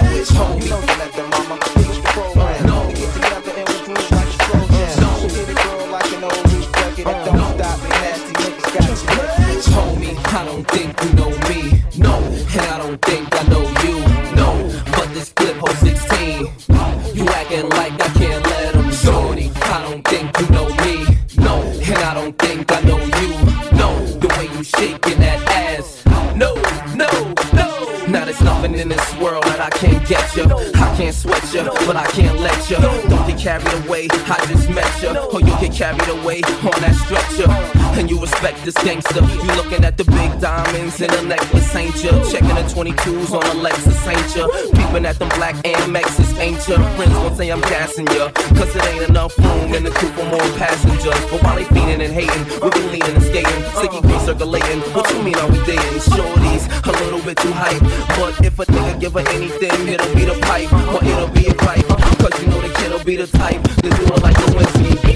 diamonds 40.90 41.00
in 41.00 41.11
the 41.11 41.35
necklace, 41.35 41.74
ain't 41.74 41.94
you? 42.03 42.11
Checking 42.31 42.55
the 42.55 42.66
22s 42.66 43.31
on 43.33 43.44
a 43.44 43.68
Lexus, 43.68 44.07
ain't 44.09 44.37
you? 44.37 44.46
Peeping 44.72 45.07
at 45.07 45.18
them 45.18 45.29
black 45.31 45.55
Amexes, 45.57 46.38
ain't 46.38 46.57
you? 46.68 46.76
Friends 46.96 47.12
gon' 47.12 47.37
say 47.37 47.50
I'm 47.50 47.61
gassing 47.62 48.07
ya. 48.09 48.31
Cause 48.31 48.74
it 48.74 48.85
ain't 48.87 49.09
enough 49.09 49.37
room 49.38 49.74
in 49.74 49.85
the 49.85 49.90
coupe 49.90 50.12
for 50.14 50.24
more 50.24 50.48
passengers. 50.59 51.20
But 51.31 51.42
while 51.42 51.57
they 51.57 51.64
fiending 51.64 52.05
and 52.05 52.12
hating, 52.12 52.44
we 52.62 52.70
be 52.70 52.81
leaning 52.92 53.14
and 53.14 53.22
skating. 53.22 53.62
Sticky 53.76 54.00
green 54.00 54.20
circulating. 54.20 54.81
What 54.94 55.11
you 55.11 55.22
mean 55.22 55.37
are 55.37 55.50
we 55.50 55.59
dating? 55.64 56.00
Shorties, 56.14 56.64
a 56.87 56.92
little 57.05 57.22
bit 57.22 57.37
too 57.38 57.53
hype. 57.53 57.83
But 58.18 58.44
if 58.44 58.59
a 58.59 58.64
nigga 58.66 59.00
give 59.00 59.12
her 59.14 59.26
anything, 59.31 59.88
it'll 59.88 60.14
be 60.14 60.24
the 60.24 60.38
pipe. 60.42 60.72
Or 60.72 61.05
it'll 61.05 61.29
be 61.29 61.46
a 61.46 61.55
pipe. 61.55 61.87
Cause 62.20 62.42
you 62.42 62.48
know 62.48 62.61
the 62.61 62.72
kid'll 62.74 63.05
be 63.05 63.16
the 63.16 63.26
type 63.26 63.62
to 63.62 63.88
do 63.88 64.03
it 64.14 64.22
like 64.22 64.38
a 64.38 64.57
Wednesday. 64.57 65.10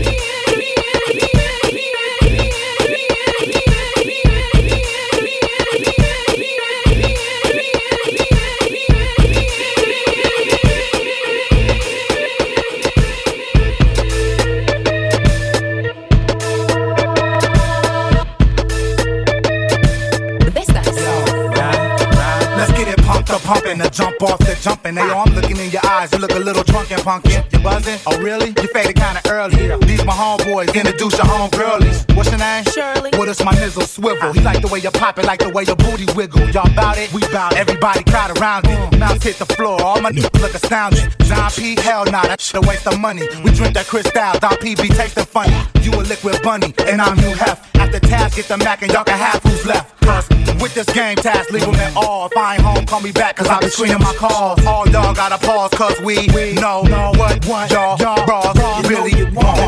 The 23.75 23.91
jump 23.91 24.23
off 24.23 24.39
the 24.39 24.57
jumping. 24.63 24.95
Hey, 24.95 25.03
I'm 25.03 25.35
looking 25.35 25.57
in 25.57 25.69
your 25.71 25.85
eyes, 25.85 26.13
you 26.13 26.19
look 26.19 26.31
a 26.31 26.39
little 26.39 26.63
drunk 26.63 26.93
and 26.93 27.03
punkin'. 27.03 27.43
You 27.53 27.59
buzzing? 27.59 27.99
Oh, 28.07 28.17
really? 28.19 28.55
You 28.63 28.69
faded 28.69 28.95
kinda 28.95 29.21
early. 29.29 29.57
These 29.85 30.05
my 30.05 30.13
homeboys, 30.15 30.73
introduce 30.73 31.19
your 31.19 31.27
homegirlies. 31.27 32.15
What's 32.15 32.31
your 32.31 32.39
name? 32.39 32.65
Shirley. 32.65 33.11
What 33.19 33.29
is 33.29 33.45
my 33.45 33.53
nizzle 33.53 33.83
swivel? 33.83 34.33
He 34.33 34.41
like 34.41 34.63
the 34.63 34.69
way 34.69 34.79
you 34.79 34.93
pop 34.93 35.19
it, 35.19 35.25
like 35.25 35.41
the 35.41 35.49
way 35.49 35.65
your 35.65 35.75
booty 35.75 36.07
wiggle. 36.15 36.49
Y'all 36.51 36.73
bout 36.77 36.99
it? 36.99 37.13
We 37.13 37.21
bout 37.33 37.53
it. 37.53 37.59
Everybody 37.59 38.05
crowd 38.05 38.39
around 38.39 38.67
it. 38.67 38.79
Mm. 38.79 38.99
Mouth 39.01 39.23
hit 39.23 39.39
the 39.39 39.47
floor, 39.47 39.83
all 39.83 40.01
my 40.01 40.13
niggas 40.13 40.41
look 40.41 40.55
astounded. 40.55 41.13
Dom 41.29 41.51
P, 41.51 41.75
hell 41.81 42.05
nah, 42.05 42.23
that 42.23 42.41
shit 42.41 42.63
a 42.63 42.67
waste 42.67 42.87
of 42.87 43.01
money. 43.01 43.27
We 43.43 43.51
drink 43.51 43.75
that 43.75 43.87
Cristal, 43.87 44.39
Dom 44.39 44.57
P 44.59 44.77
be 44.77 44.89
tasting 44.89 45.25
funny. 45.25 45.57
You 45.83 45.93
a 45.95 46.03
liquid 46.03 46.41
bunny, 46.43 46.73
and 46.87 47.03
I'm 47.03 47.19
Hugh 47.19 47.35
Hef. 47.35 47.75
After 47.75 47.99
tabs, 47.99 48.37
get 48.37 48.47
the 48.47 48.57
Mac 48.59 48.83
and 48.83 48.93
y'all 48.93 49.05
can 49.05 49.19
have 49.19 49.43
who's 49.43 49.67
left. 49.67 50.01
Cause 50.01 50.29
with 50.61 50.75
this 50.75 50.87
game 50.93 51.17
task, 51.17 51.51
leave 51.51 51.65
them 51.65 51.75
at 51.77 51.97
all. 51.97 52.27
If 52.27 52.37
I 52.37 52.55
ain't 52.55 52.63
home, 52.63 52.87
call 52.87 53.01
me 53.01 53.13
back, 53.13 53.37
cause 53.37 53.49
I 53.49 53.61
be 53.61 53.69
screening 53.69 53.99
my 53.99 54.15
calls. 54.15 54.65
All 54.67 54.87
y'all 54.89 55.15
gotta 55.15 55.39
pause, 55.45 55.71
cause 55.71 56.01
we 56.01 56.27
know 56.27 56.83
what 57.17 57.47
y'all 57.71 58.27
bras 58.27 58.89
really 58.89 59.25
want. 59.33 59.59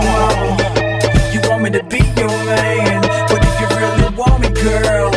You 1.33 1.41
want 1.49 1.63
me 1.63 1.71
to 1.71 1.83
be 1.85 1.99
your 1.99 2.29
man, 2.29 3.03
but 3.29 3.41
if 3.45 3.61
you 3.61 3.67
really 3.77 4.17
want 4.17 4.41
me, 4.41 4.49
girl, 4.51 5.11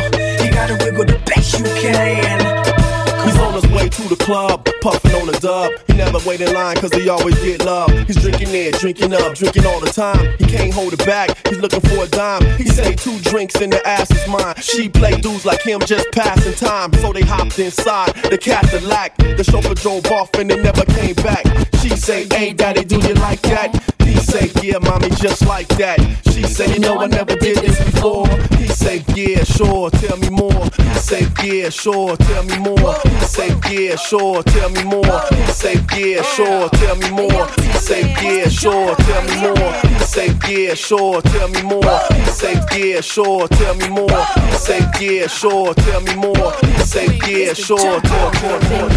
you 0.44 0.52
gotta 0.52 0.78
wiggle 0.84 1.06
the 1.06 1.22
best 1.26 1.60
you 1.60 1.66
can. 1.66 2.59
To 3.90 4.08
the 4.08 4.16
club, 4.16 4.70
puffing 4.82 5.12
on 5.16 5.28
the 5.28 5.38
dub. 5.40 5.74
He 5.88 5.94
never 5.94 6.20
wait 6.26 6.40
in 6.40 6.54
line 6.54 6.78
cause 6.78 6.94
he 6.94 7.10
always 7.10 7.38
get 7.40 7.66
love. 7.66 7.92
He's 8.08 8.16
drinking 8.22 8.50
in, 8.50 8.72
drinking 8.74 9.14
up, 9.14 9.36
drinking 9.36 9.66
all 9.66 9.80
the 9.82 9.92
time. 9.92 10.38
He 10.38 10.46
can't 10.46 10.74
hold 10.74 10.94
it 10.94 11.06
back, 11.06 11.36
he's 11.48 11.60
looking 11.60 11.82
for 11.82 12.04
a 12.06 12.08
dime. 12.08 12.46
He 12.58 12.66
say 12.68 12.96
two 12.96 13.20
drinks 13.20 13.56
and 13.56 13.74
the 13.74 13.86
ass 13.86 14.10
is 14.12 14.26
mine. 14.28 14.56
She 14.62 14.88
play 14.88 15.20
dudes 15.20 15.46
like 15.46 15.62
him 15.62 15.82
just 15.82 16.10
passing 16.12 16.54
time. 16.54 16.94
So 16.94 17.12
they 17.12 17.24
hopped 17.24 17.60
inside 17.60 18.14
the 18.30 18.38
Cadillac. 18.38 19.18
The 19.18 19.44
chauffeur 19.44 19.74
drove 19.74 20.06
off 20.12 20.34
and 20.36 20.50
it 20.50 20.64
never 20.64 20.86
came 20.86 21.16
back. 21.16 21.46
She 21.82 21.90
say, 21.90 22.28
hey 22.32 22.54
daddy, 22.54 22.86
do 22.86 23.00
you 23.00 23.16
like 23.16 23.42
that? 23.42 23.76
He 24.10 24.16
say, 24.16 24.50
yeah, 24.64 24.80
mommy, 24.80 25.10
just 25.12 25.46
like 25.46 25.68
that. 25.78 26.00
She 26.32 26.44
say, 26.44 26.74
you 26.74 26.80
know 26.80 27.00
I 27.00 27.08
never 27.08 27.36
did 27.36 27.58
this 27.58 27.78
before. 27.84 28.28
He 28.58 28.68
say, 28.68 29.04
yeah, 29.16 29.44
sure, 29.44 29.90
tell 29.92 30.18
me 30.18 30.30
more. 30.30 30.64
He 30.78 30.94
say, 30.96 31.28
yeah, 31.44 31.70
sure, 31.70 32.18
tell 32.18 32.44
me 32.44 32.58
more. 32.58 32.96
He 33.04 33.20
say, 33.22 33.50
yeah, 33.70 33.79
sure, 33.96 34.44
tell 34.44 34.70
me 34.70 34.84
more. 34.84 35.22
He 35.30 35.46
say, 35.52 35.76
yeah, 35.96 36.22
sure, 36.22 36.70
tell 36.70 36.96
me 36.98 37.10
more. 37.12 37.48
He 37.58 37.72
say, 37.74 38.02
yeah, 38.22 38.48
sure, 38.50 38.96
tell 38.96 39.24
me 39.24 39.42
more. 39.42 39.72
He 39.82 40.00
say, 40.00 40.28
yeah, 40.48 40.74
sure, 40.74 41.22
tell 41.22 41.48
me 41.50 41.62
more. 41.62 42.00
He 42.14 42.26
say, 42.26 42.56
yeah, 42.76 43.02
sure, 43.02 43.48
tell 43.48 43.76
me 43.76 43.88
more. 43.90 44.10
He 44.10 44.52
say, 44.54 44.80
yeah, 45.00 45.28
sure, 45.28 45.74
tell 45.74 46.02
me 46.02 46.16
more. 46.16 46.52
He 46.62 46.78
say, 46.80 47.20
yeah, 47.28 47.54
sure, 47.54 48.02
tell 48.02 48.32
me 48.32 48.52
more. 48.52 48.90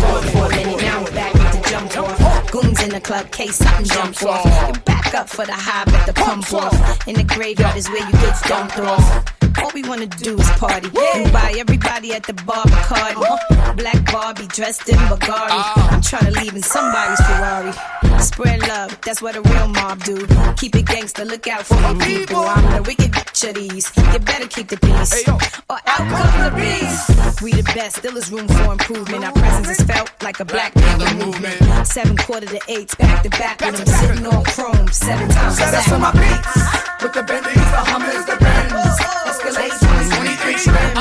Goons 2.50 2.82
in 2.82 2.90
the 2.90 3.00
club, 3.02 3.30
case 3.30 3.56
something 3.56 3.86
jump 3.86 4.22
off. 4.24 4.84
Back 4.84 5.14
up 5.14 5.28
for 5.28 5.46
the 5.46 5.52
high, 5.52 5.84
but 5.84 6.06
the 6.06 6.12
pump 6.12 6.52
off. 6.52 7.06
In 7.06 7.14
the 7.14 7.24
graveyard 7.24 7.76
is 7.76 7.88
where 7.88 8.04
you 8.04 8.12
get 8.12 8.36
dumped 8.44 8.78
off. 8.78 9.31
All 9.62 9.70
we 9.74 9.82
wanna 9.84 10.06
do 10.06 10.36
is 10.38 10.50
party 10.52 10.88
and 11.14 11.32
buy 11.32 11.54
everybody 11.56 12.12
at 12.12 12.24
the 12.24 12.32
bar 12.32 12.64
Bacardi. 12.64 13.76
Black 13.76 14.12
Barbie 14.12 14.48
dressed 14.48 14.88
in 14.88 14.96
Bulgari. 14.96 15.48
Ah. 15.50 15.94
I'm 15.94 16.02
trying 16.02 16.24
to 16.24 16.40
leave 16.40 16.54
in 16.54 16.62
somebody's 16.62 17.20
Ferrari. 17.26 17.72
Spread 18.20 18.60
love, 18.68 19.00
that's 19.02 19.22
what 19.22 19.36
a 19.36 19.40
real 19.42 19.68
mob 19.68 20.02
do. 20.04 20.26
Keep 20.56 20.76
it 20.76 20.86
gangster, 20.86 21.24
look 21.24 21.46
out 21.46 21.64
for 21.64 21.74
my 21.80 21.94
people. 22.04 22.38
I'm 22.38 22.74
the 22.74 22.82
wicked 22.82 23.12
bitch 23.12 23.48
of 23.48 23.54
these. 23.54 23.90
You 24.12 24.18
better 24.18 24.48
keep 24.48 24.68
the 24.68 24.76
peace, 24.78 25.28
or 25.28 25.78
out 25.86 26.04
comes 26.10 26.34
the 26.44 26.50
beast. 26.56 27.42
We 27.42 27.52
the 27.52 27.62
best, 27.74 27.96
still 27.96 28.16
is 28.16 28.30
room 28.32 28.48
for 28.48 28.72
improvement. 28.72 29.24
Our 29.24 29.32
presence 29.32 29.78
is 29.78 29.86
felt 29.86 30.10
like 30.22 30.40
a 30.40 30.44
black 30.44 30.74
panther 30.74 31.14
movement. 31.24 31.86
Seven 31.86 32.16
quarter 32.16 32.46
to 32.46 32.60
eights, 32.68 32.94
back 32.96 33.22
to 33.22 33.30
back 33.30 33.62
i'm 33.62 33.74
sitting 33.76 34.26
on 34.26 34.44
chrome 34.44 34.88
seven 34.88 35.28
times. 35.28 35.58
Shout 35.58 35.74
out 35.74 35.84
to 35.84 35.98
my 35.98 36.12
beats. 36.12 37.02
With 37.02 37.12
the 37.14 37.22
Bentleys, 37.22 37.54
the 37.54 37.82
Hummers, 37.90 38.24
the 38.26 38.36
Benz. 38.36 39.21
Escalade 39.44 39.72
2023 39.72 40.54
trends. 40.54 40.94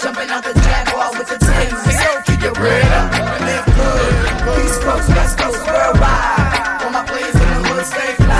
Jumping 0.00 0.30
out 0.30 0.44
the 0.44 0.54
Jaguar 0.54 1.10
with 1.18 1.26
the 1.26 1.38
Timbs. 1.42 1.82
Keep 2.26 2.42
your 2.42 2.54
bread 2.54 2.86
up 2.92 3.10
live 3.42 3.66
good. 3.66 4.64
East 4.64 4.80
Coast, 4.80 5.08
West 5.08 5.36
Coast, 5.36 5.58
worldwide. 5.66 6.86
All 6.86 6.90
my 6.90 7.02
players 7.04 7.34
in 7.34 7.40
the 7.40 7.58
hood 7.66 7.84
stay 7.84 8.14
fly. 8.14 8.38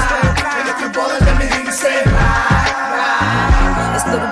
And 0.55 0.69
if 0.71 0.79
you're 0.81 0.93
ballin', 0.93 1.25
let 1.27 1.35
me 1.41 1.47
hear 1.51 1.65
you 1.65 1.73
say 1.73 1.99
ride, 2.07 2.71
ride. 2.95 3.97
It's 3.97 4.07
little. 4.07 4.31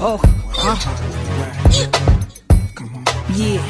Oh, 0.00 0.18
uh. 0.56 0.76
Yeah. 3.36 3.60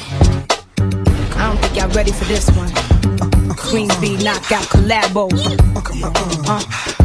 I 1.34 1.48
don't 1.48 1.58
think 1.58 1.74
y'all 1.76 1.90
ready 1.90 2.12
for 2.12 2.26
this 2.26 2.48
one. 2.50 2.70
Queen 3.56 3.88
Bee 4.00 4.22
knockout 4.22 4.62
collabo. 4.70 5.28
Uh. 6.48 6.97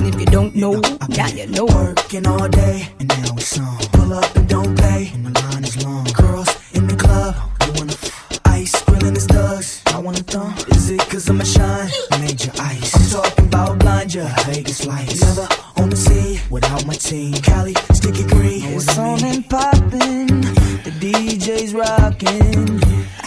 And 0.00 0.14
if 0.14 0.18
you 0.18 0.24
don't 0.24 0.56
know, 0.56 0.80
now 1.10 1.26
you 1.26 1.46
know. 1.48 1.66
Working 1.66 2.26
all 2.26 2.48
day, 2.48 2.88
and 2.98 3.08
now 3.08 3.36
it's 3.36 3.58
on. 3.58 3.76
Pull 3.92 4.14
up 4.14 4.34
and 4.34 4.48
don't 4.48 4.74
pay, 4.78 5.10
and 5.12 5.26
the 5.26 5.42
line 5.42 5.62
is 5.62 5.76
long. 5.84 6.04
Girls 6.14 6.48
in 6.72 6.86
the 6.86 6.96
club, 6.96 7.36
you 7.66 7.72
wanna 7.74 7.92
f- 7.92 8.40
ice, 8.46 8.82
grilling 8.84 9.14
his 9.14 9.26
thugs. 9.26 9.82
I 9.88 9.98
wanna 9.98 10.22
thumb. 10.22 10.54
Is 10.68 10.88
it 10.88 11.00
cause 11.10 11.28
I'm 11.28 11.42
a 11.42 11.44
shine? 11.44 11.90
Major 12.18 12.50
ice. 12.58 12.94
I'm 12.96 13.22
talking 13.22 13.44
about 13.44 13.78
blind 13.80 14.14
ya, 14.14 14.26
Vegas 14.46 14.86
lights. 14.86 15.20
Never 15.20 15.46
on 15.76 15.90
the 15.90 15.96
scene 15.96 16.40
without 16.48 16.86
my 16.86 16.94
team. 16.94 17.34
Cali, 17.34 17.74
sticky 17.92 18.24
green. 18.24 18.64
It's 18.72 18.96
on 18.96 19.22
and 19.22 19.46
poppin'. 19.50 20.40
The 20.82 20.92
DJ's 20.98 21.74
rockin'. 21.74 22.80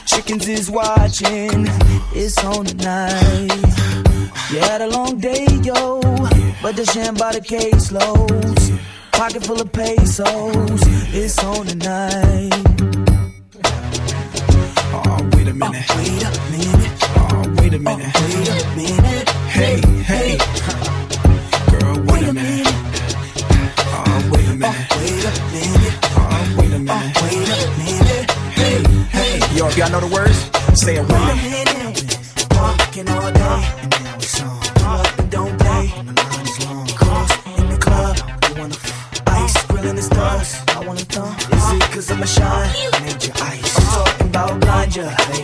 Chickens 0.07 0.47
is 0.47 0.71
watching. 0.71 1.67
It's 2.15 2.43
on 2.43 2.65
tonight. 2.65 3.51
You 4.51 4.59
had 4.59 4.81
a 4.81 4.87
long 4.87 5.19
day, 5.19 5.45
yo. 5.63 6.01
But 6.63 6.77
the 6.77 6.85
sham 6.85 7.15
by 7.15 7.33
the 7.33 7.41
caseloads. 7.41 8.79
Pocket 9.11 9.43
full 9.45 9.59
of 9.59 9.69
pesos. 9.73 10.79
It's 11.13 11.37
on 11.43 11.65
tonight. 11.65 12.53
Oh, 14.95 15.29
wait 15.33 15.49
a 15.49 15.53
minute. 15.53 15.83
Oh, 15.89 15.97
Wait 15.99 16.23
a 16.23 16.29
minute. 16.55 17.03
Oh, 17.19 17.43
wait 17.59 17.73
a 17.73 17.75
oh, 17.75 17.79
minute. 17.83 18.15
Wait 18.15 18.47
a 18.47 18.63
minute. 18.79 19.29
Hey, 19.51 19.75
hey. 20.07 20.37
Girl, 21.69 21.97
oh, 21.97 22.13
wait 22.13 22.27
a 22.29 22.33
minute. 22.33 22.67
Oh, 23.91 24.29
wait 24.31 24.47
a 24.47 24.55
minute. 24.55 24.87
Oh, 24.87 25.03
Wait 25.03 25.25
a 25.27 25.35
minute. 25.51 25.99
Oh, 26.15 26.55
wait 26.59 26.71
a 26.71 26.79
minute. 26.79 27.21
Wait 27.23 27.49
a 27.51 27.67
minute. 27.83 28.31
Hey, 28.55 28.79
hey. 29.11 29.57
Yo, 29.57 29.67
if 29.67 29.75
y'all 29.77 29.91
know 29.91 29.99
the 29.99 30.07
words, 30.07 30.39
say 30.79 30.95
it 30.95 31.01
with 31.01 31.11
Wait 31.11 31.35
me. 31.35 31.91
Working 32.57 33.09
all 33.09 33.31
day. 33.33 33.67
And 33.81 33.91
now 34.01 34.15
it's 34.15 34.41
on. 34.41 34.62
sunshine. 42.33 42.69
I 42.93 43.25
your 43.25 43.35
eyes. 43.37 43.77
I'm 43.77 44.05
talking 44.05 44.27
about 44.27 44.61
blind 44.61 44.95
you. 44.95 45.42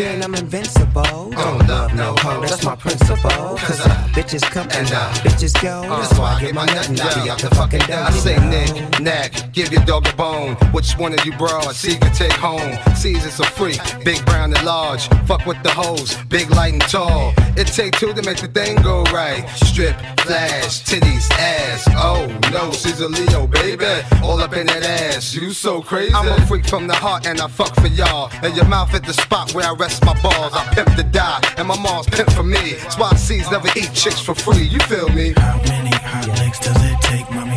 Vegas 0.00 0.24
I'm 0.24 0.34
fucking 0.34 0.34
up 0.34 0.34
off 0.34 0.34
gin, 0.34 0.34
I'm 0.34 0.34
invincible. 0.34 1.30
Don't 1.30 1.68
love 1.68 1.94
no 1.94 2.14
hoe, 2.18 2.40
that's 2.40 2.64
my 2.64 2.76
principle. 2.76 3.20
Cause 3.30 3.80
uh, 3.86 3.90
bitches 4.12 4.42
come 4.42 4.68
and 4.72 4.90
uh, 4.92 5.12
bitches 5.24 5.60
go. 5.62 5.82
That's 5.82 6.18
why 6.18 6.34
I 6.34 6.40
get 6.40 6.54
my 6.54 6.66
nut 6.66 6.88
and 6.88 6.96
be 6.96 7.30
out 7.30 7.38
the 7.38 7.50
fucking 7.54 7.80
dough. 7.80 8.06
I 8.06 8.10
say 8.10 8.36
Nick, 8.48 9.00
Knack, 9.00 9.52
give 9.52 9.72
your 9.72 9.84
dog 9.84 10.08
a 10.08 10.16
bone. 10.16 10.54
Which 10.72 10.92
one 10.94 11.12
of 11.12 11.24
you 11.24 11.32
broads 11.36 11.76
see 11.76 11.92
you 11.92 12.10
take 12.14 12.32
home? 12.32 12.78
Caesar's 12.96 13.40
a 13.40 13.44
freak, 13.44 13.80
big 14.04 14.24
brown 14.26 14.54
and 14.54 14.64
large. 14.64 15.08
Fuck 15.26 15.46
with 15.46 15.62
the 15.62 15.70
hoes, 15.70 16.16
big, 16.28 16.50
light, 16.50 16.72
and 16.72 16.82
tall. 16.82 17.32
It 17.56 17.66
take 17.66 17.98
two 17.98 18.12
to 18.14 18.22
make 18.22 18.38
the 18.38 18.48
thing 18.48 18.80
go 18.82 19.02
right. 19.04 19.46
Strip, 19.50 19.96
flash, 20.20 20.82
titties, 20.84 21.30
ass. 21.32 21.88
Oh 21.96 22.26
no, 22.52 22.72
she's 22.72 23.00
a 23.00 23.08
Leo, 23.08 23.46
baby. 23.46 23.84
All 24.22 24.40
up 24.40 24.54
in 24.54 24.66
that 24.66 24.82
ass, 24.82 25.34
you 25.34 25.50
so 25.52 25.82
crazy. 25.82 26.14
I'm 26.14 26.28
a 26.28 26.46
freak 26.46 26.66
from 26.66 26.86
the 26.86 26.94
heart 26.94 27.26
and 27.26 27.40
I 27.40 27.48
fuck 27.48 27.74
for 27.74 27.88
y'all. 27.88 28.30
And 28.42 28.56
your 28.56 28.66
mouth 28.66 28.94
at 28.94 29.04
the 29.04 29.12
spot 29.12 29.54
where 29.54 29.66
I 29.66 29.72
rest 29.74 29.89
my 30.04 30.14
balls. 30.22 30.52
I 30.54 30.62
pimp 30.74 30.94
the 30.96 31.04
die, 31.04 31.40
and 31.56 31.66
my 31.66 31.78
mom's 31.80 32.06
pimp 32.06 32.30
for 32.32 32.44
me. 32.44 32.74
That's 32.82 32.98
why 32.98 33.10
C's 33.16 33.50
never 33.50 33.68
eat 33.76 33.90
chicks 33.92 34.20
for 34.20 34.34
free. 34.34 34.64
You 34.64 34.78
feel 34.80 35.08
me? 35.08 35.32
How 35.36 35.60
many 35.66 35.90
hot 35.90 36.28
licks 36.38 36.60
does 36.60 36.76
it 36.78 37.00
take, 37.02 37.28
mommy? 37.30 37.49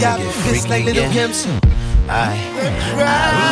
You 0.00 0.06
Niggas 0.06 0.08
want 0.08 0.18
got 0.18 0.18
me 0.20 0.26
me 0.26 0.32
to 0.32 0.36
get 0.36 0.48
freaky 0.50 0.68
like 0.68 0.84
little 0.84 1.04
again? 1.04 1.12
pimps. 1.12 1.46
Aye. 2.08 3.46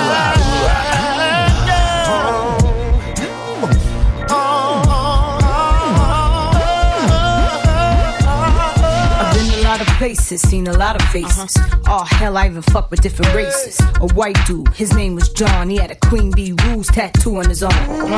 I've 9.17 9.35
been 9.35 9.61
a 9.61 9.63
lot 9.63 9.81
of 9.81 9.87
places, 9.99 10.41
seen 10.43 10.67
a 10.67 10.73
lot 10.73 11.01
of 11.01 11.09
faces. 11.09 11.57
Uh-huh. 11.57 11.79
Oh 11.87 12.05
hell, 12.05 12.37
I 12.37 12.47
even 12.47 12.63
fuck 12.63 12.91
with 12.91 13.01
different 13.01 13.33
races. 13.35 13.79
A 14.01 14.07
white 14.15 14.39
dude, 14.47 14.69
his 14.75 14.95
name 14.95 15.15
was 15.15 15.29
John. 15.31 15.71
He 15.71 15.77
had 15.77 15.91
a 15.91 15.95
Queen 15.97 16.31
Bee 16.31 16.53
Rules 16.65 16.89
tattoo 16.89 17.37
on 17.37 17.49
his 17.49 17.63
arm. 17.63 17.75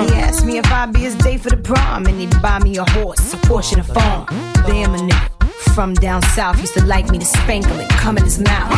He 0.07 0.15
asked 0.15 0.45
me 0.45 0.59
if 0.59 0.67
I'd 0.71 0.93
be 0.93 1.01
his 1.01 1.15
day 1.17 1.37
for 1.39 1.51
the 1.51 1.57
prom, 1.57 2.07
and 2.07 2.19
he'd 2.21 2.41
buy 2.43 2.59
me 2.61 2.77
a 2.79 2.85
horse, 2.91 3.33
a 3.35 3.37
Porsche, 3.39 3.73
and 3.73 3.81
a 3.83 3.85
farm. 3.95 4.27
Damn 4.67 4.95
a 4.95 4.99
nigga 4.99 5.36
from 5.77 5.93
down 5.93 6.23
south 6.23 6.59
used 6.59 6.73
to 6.73 6.83
like 6.87 7.11
me 7.11 7.19
to 7.19 7.27
spank 7.27 7.67
him 7.67 7.79
and 7.79 7.91
come 8.01 8.17
in 8.17 8.25
his 8.25 8.39
mouth. 8.39 8.73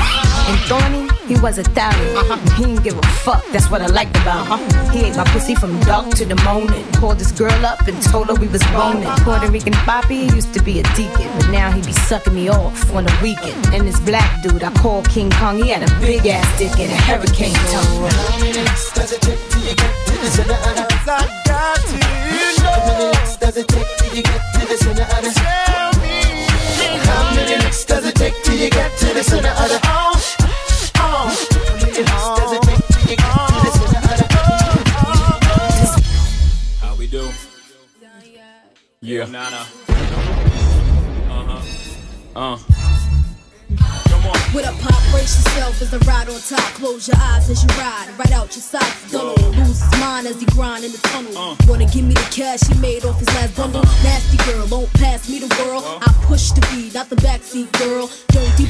And 0.51 0.59
Thorny, 0.67 1.07
he 1.29 1.41
was 1.41 1.57
Italian. 1.57 2.17
Uh-huh. 2.17 2.57
He 2.57 2.65
didn't 2.65 2.83
give 2.83 2.99
a 2.99 3.07
fuck, 3.23 3.45
that's 3.53 3.71
what 3.71 3.81
I 3.83 3.87
liked 3.87 4.17
about 4.17 4.47
him. 4.47 4.55
Uh-huh. 4.55 4.91
He 4.91 5.05
ate 5.05 5.17
my 5.17 5.23
pussy 5.27 5.55
from 5.55 5.79
dark 5.83 6.11
to 6.17 6.25
the 6.25 6.35
morning. 6.43 6.85
Called 6.95 7.21
this 7.21 7.31
girl 7.31 7.65
up 7.65 7.87
and 7.87 8.03
told 8.03 8.27
her 8.31 8.35
we 8.35 8.49
was 8.49 8.65
boning. 8.75 9.07
Puerto 9.23 9.49
Rican 9.49 9.75
Poppy 9.87 10.27
used 10.35 10.53
to 10.55 10.61
be 10.61 10.81
a 10.81 10.83
deacon, 10.99 11.31
but 11.39 11.49
now 11.51 11.71
he 11.71 11.81
be 11.83 11.93
sucking 11.93 12.35
me 12.35 12.49
off 12.49 12.93
on 12.93 13.05
the 13.05 13.17
weekend. 13.23 13.65
And 13.73 13.87
this 13.87 14.01
black 14.01 14.43
dude 14.43 14.65
I 14.65 14.73
call 14.83 15.05
King 15.05 15.31
Kong, 15.31 15.63
he 15.63 15.69
had 15.69 15.89
a 15.89 16.01
big 16.01 16.27
ass 16.27 16.49
dick 16.59 16.77
and 16.81 16.91
a 16.91 16.97
hurricane 17.07 17.55
tongue. 17.71 18.11
Does 18.99 19.13
it 19.13 19.23
take 19.23 19.39
till 19.51 19.63
you 19.63 19.77
get 19.77 19.95
to 20.09 20.15
the 20.19 20.31
center 20.35 20.59
of 20.67 20.75
the 20.75 21.13
I 21.15 21.43
got 21.47 21.79
to 21.79 21.95
know. 21.95 22.75
How 22.75 22.87
many 22.91 23.05
licks 23.13 23.37
does 23.37 23.57
it 23.57 23.69
take 23.69 23.87
till 23.99 24.17
you 24.17 24.23
get 24.25 24.43
to 24.55 24.67
the 24.67 24.77
center 24.77 25.03
of 25.03 25.23
the 25.23 25.98
Tell. 27.49 27.59
How 27.59 27.65
licks 27.65 27.85
does 27.85 28.05
it 28.07 28.15
take 28.15 28.43
till 28.43 28.57
you 28.57 28.71
get 28.71 28.99
to 28.99 29.07
the 29.15 29.23
center 29.23 29.49
of 29.49 29.69
the. 29.69 29.79
How 30.99 31.25
many 31.81 31.99
licks 31.99 32.29
does 32.37 32.53
it 32.53 32.63
take 32.63 32.87
till 32.89 33.11
you 33.11 33.17
get 33.17 33.33
to 33.49 33.55
the 33.65 33.71
center 33.79 33.99
of 33.99 34.19
the 34.19 34.27
How 36.81 36.95
we 36.97 37.07
do? 37.07 37.31
Yeah. 39.01 39.25
Nana. 39.25 39.67
Uh 41.31 41.45
huh. 41.49 41.63
Uh. 42.37 42.59
With 44.55 44.67
a 44.67 44.73
pop, 44.83 45.08
brace 45.11 45.37
yourself 45.39 45.81
as 45.83 45.95
I 45.95 45.99
ride 45.99 46.29
on 46.29 46.41
top. 46.41 46.69
Close 46.75 47.09
your 47.09 47.17
eyes 47.19 47.49
as 47.51 47.63
you 47.63 47.71
ride, 47.77 48.09
right 48.19 48.33
out 48.33 48.55
your 48.55 48.63
sight. 48.63 48.93
Don't 49.11 49.37
lose 49.57 49.81
his 49.81 50.01
mind 50.01 50.27
as 50.27 50.41
he 50.41 50.47
grind 50.47 50.85
in 50.85 50.93
the 50.93 50.99
tunnel. 50.99 51.37
Uh. 51.37 51.57
Wanna 51.67 51.87
give 51.87 52.05
me 52.05 52.15
the 52.15 52.29
cash 52.31 52.61
he 52.67 52.75
made 52.81 53.05
off 53.05 53.19
his 53.19 53.29
last 53.29 53.57
bundle? 53.57 53.81
Uh-huh. 53.81 54.05
Nasty 54.05 54.39
girl, 54.51 54.67
won't 54.69 54.93
pass 54.95 55.29
me 55.29 55.39
the 55.39 55.51
world. 55.61 55.85
Uh-huh. 55.85 56.09
I 56.09 56.27
push 56.27 56.51
the 56.53 56.61
beat, 56.71 56.95
not 56.95 57.09
the 57.09 57.17
backseat 57.17 57.71
girl. 57.79 58.11
Don't 58.29 58.57
deep 58.57 58.69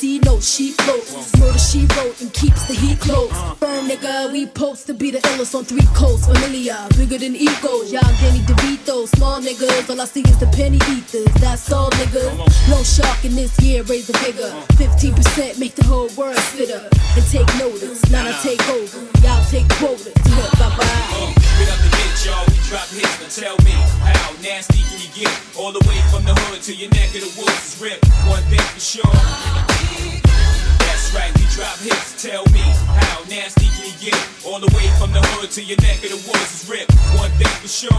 see 0.00 0.18
no 0.20 0.40
she 0.40 0.72
floats. 0.72 1.14
Uh-huh. 1.14 1.44
Murder 1.44 1.58
she 1.58 1.80
wrote 1.96 2.20
and 2.20 2.32
keeps 2.32 2.66
the 2.66 2.74
heat 2.74 2.98
close. 3.00 3.30
Firm 3.58 3.88
nigga, 3.88 4.32
we 4.32 4.46
post 4.46 4.86
to 4.86 4.94
be 4.94 5.10
the 5.10 5.18
illest 5.30 5.54
on 5.54 5.64
three 5.64 5.86
coasts. 5.94 6.26
Familiar, 6.26 6.78
bigger 6.96 7.18
than 7.18 7.36
egos. 7.36 7.92
Y'all 7.92 8.14
Danny 8.20 8.40
DeVito, 8.48 9.06
small 9.16 9.40
niggas. 9.40 9.90
All 9.90 10.00
I 10.00 10.06
see 10.06 10.22
is 10.22 10.38
the 10.38 10.46
penny 10.46 10.80
eaters. 10.94 11.32
That's 11.40 11.70
all 11.72 11.90
niggas. 11.90 12.34
No 12.70 12.82
shark 12.82 13.24
in 13.24 13.34
this 13.34 13.52
year, 13.60 13.82
raise 13.84 14.06
the 14.06 14.16
bigger. 14.24 14.50
15% 14.80 15.58
make 15.58 15.74
the 15.74 15.79
whole 15.84 16.08
world 16.16 16.36
sit 16.54 16.70
up 16.70 16.92
And 17.16 17.24
take 17.30 17.46
notice, 17.58 18.08
now 18.10 18.26
I 18.26 18.32
take 18.42 18.62
over. 18.70 18.98
Y'all 19.22 19.44
take 19.50 19.68
quotas. 19.78 20.14
Bye 20.58 20.70
bye. 20.76 21.34
Get 21.58 21.68
up 21.68 21.78
the 21.82 21.90
hit, 21.96 22.24
y'all. 22.24 22.44
We 22.48 22.56
drop 22.68 22.88
hits. 22.88 23.38
Now 23.38 23.54
tell 23.54 23.56
me, 23.64 23.72
how 24.00 24.32
nasty 24.42 24.82
can 24.88 24.98
you 25.00 25.10
get? 25.14 25.32
All 25.58 25.72
the 25.72 25.84
way 25.88 25.98
from 26.10 26.24
the 26.24 26.34
hood 26.34 26.62
to 26.62 26.74
your 26.74 26.90
neck 26.90 27.14
of 27.14 27.22
the 27.22 27.32
woods 27.40 27.74
is 27.74 27.80
ripped. 27.80 28.06
One 28.28 28.42
thing 28.44 28.60
for 28.60 28.80
sure. 28.80 30.29
That's 31.10 31.24
right, 31.26 31.38
we 31.38 31.46
drop 31.50 31.76
hits. 31.78 32.22
Tell 32.22 32.44
me, 32.52 32.60
how 32.60 33.24
nasty 33.28 33.66
can 33.66 33.86
you 33.86 34.10
get? 34.12 34.14
All 34.46 34.60
the 34.60 34.70
way 34.76 34.86
from 34.94 35.10
the 35.10 35.18
hood 35.34 35.50
to 35.52 35.62
your 35.62 35.76
neck 35.82 36.04
of 36.04 36.10
the 36.10 36.22
woods 36.22 36.62
is 36.62 36.70
ripped. 36.70 36.94
One 37.18 37.30
thing 37.32 37.50
for 37.58 37.66
sure. 37.66 37.98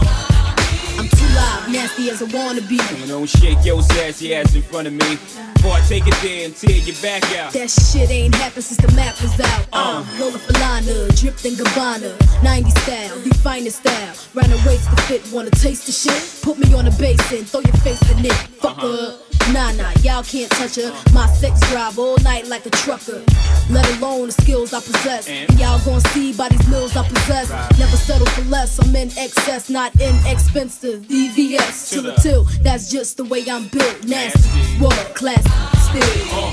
I'm 0.96 1.08
too 1.08 1.28
loud, 1.36 1.68
nasty 1.70 2.08
as 2.08 2.22
I 2.22 2.32
wanna 2.32 2.62
be. 2.62 2.80
Don't 3.06 3.28
shake 3.28 3.62
your 3.66 3.82
sassy 3.82 4.34
ass 4.34 4.54
in 4.54 4.62
front 4.62 4.86
of 4.86 4.94
me. 4.94 5.18
I 5.62 5.80
take 5.88 6.06
it 6.06 6.14
there 6.22 6.46
and 6.46 6.56
tear 6.56 6.70
your 6.70 6.96
back 7.02 7.22
out. 7.36 7.52
That 7.52 7.68
shit 7.70 8.10
ain't 8.10 8.34
happened 8.34 8.64
since 8.64 8.80
the 8.80 8.90
map 8.96 9.20
was 9.20 9.38
out. 9.40 9.66
Uh, 9.72 10.04
Lola 10.18 10.38
Falana, 10.38 11.12
dripped 11.20 11.44
in 11.44 11.52
Gabbana. 11.52 12.16
90 12.42 12.70
style, 12.70 13.18
the 13.20 13.34
finest 13.44 13.80
style. 13.80 14.14
Round 14.32 14.52
the 14.52 14.62
waist 14.66 14.88
to 14.88 14.96
fit, 15.02 15.22
wanna 15.32 15.50
taste 15.50 15.84
the 15.84 15.92
shit? 15.92 16.40
Put 16.42 16.58
me 16.58 16.72
on 16.72 16.86
a 16.86 16.90
basin, 16.92 17.44
throw 17.44 17.60
your 17.60 17.76
face 17.84 18.00
in 18.10 18.24
it. 18.24 18.32
Fucker. 18.60 19.31
Nah, 19.50 19.72
nah, 19.72 19.90
y'all 20.02 20.22
can't 20.22 20.50
touch 20.52 20.76
her. 20.76 20.92
My 21.12 21.26
sex 21.26 21.60
drive 21.70 21.98
all 21.98 22.16
night 22.18 22.46
like 22.46 22.64
a 22.66 22.70
trucker. 22.70 23.22
Let 23.70 23.88
alone 23.98 24.26
the 24.26 24.32
skills 24.32 24.72
I 24.72 24.80
possess. 24.80 25.28
And 25.28 25.50
y'all 25.58 25.80
gon' 25.84 26.00
see 26.12 26.32
by 26.32 26.48
these 26.48 26.66
mills 26.68 26.96
I 26.96 27.06
possess. 27.08 27.50
Never 27.78 27.96
settle 27.96 28.26
for 28.26 28.42
less. 28.42 28.78
I'm 28.78 28.94
in 28.94 29.10
excess, 29.18 29.68
not 29.68 29.94
inexpensive. 30.00 31.02
DVS 31.02 31.90
to 31.92 32.02
the 32.02 32.12
till. 32.14 32.44
That's 32.62 32.90
just 32.90 33.16
the 33.16 33.24
way 33.24 33.44
I'm 33.50 33.68
built. 33.68 34.04
Nasty, 34.04 34.80
world 34.80 35.14
class, 35.14 35.42
still. 35.88 36.02
Oh, 36.32 36.52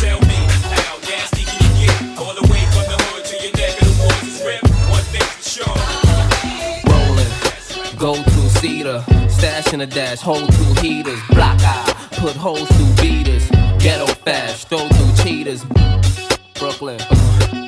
tell 0.00 0.20
me, 0.20 0.38
how 0.76 0.98
nasty 1.08 1.42
y'all. 1.42 2.34
the 2.34 2.46
way 2.52 2.62
from 2.72 2.84
to 3.24 3.36
your 3.42 3.52
neck 3.56 3.80
of 3.80 3.88
the 3.88 3.94
woods 4.02 4.22
is 4.28 4.42
ripped. 4.44 4.68
One 4.90 5.04
thing 5.12 5.28
for. 5.42 5.74
Rolling, 6.90 7.96
go 7.98 8.14
to 8.22 8.50
cedar, 8.60 9.04
stash 9.36 9.72
in 9.74 9.82
a 9.82 9.86
dash, 9.86 10.20
hold 10.20 10.50
two 10.52 10.80
heaters, 10.80 11.20
block 11.30 11.58
eye, 11.60 12.08
put 12.12 12.34
holes 12.36 12.68
through 12.68 12.94
beaters, 13.02 13.48
ghetto 13.78 14.06
fast, 14.06 14.68
throw 14.68 14.88
through 14.88 15.24
cheaters, 15.24 15.64
Brooklyn. 16.54 17.65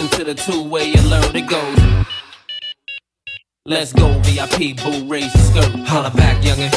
Listen 0.00 0.18
to 0.18 0.24
the 0.24 0.34
two 0.34 0.62
way 0.62 0.92
alert, 0.94 1.34
it 1.34 1.46
goes. 1.46 1.78
Let's 3.66 3.92
go, 3.92 4.08
VIP, 4.20 4.76
boo, 4.76 5.06
raise 5.06 5.34
your 5.34 5.44
skirt. 5.44 5.86
Holla 5.86 6.10
back, 6.10 6.42
youngin'. 6.42 6.72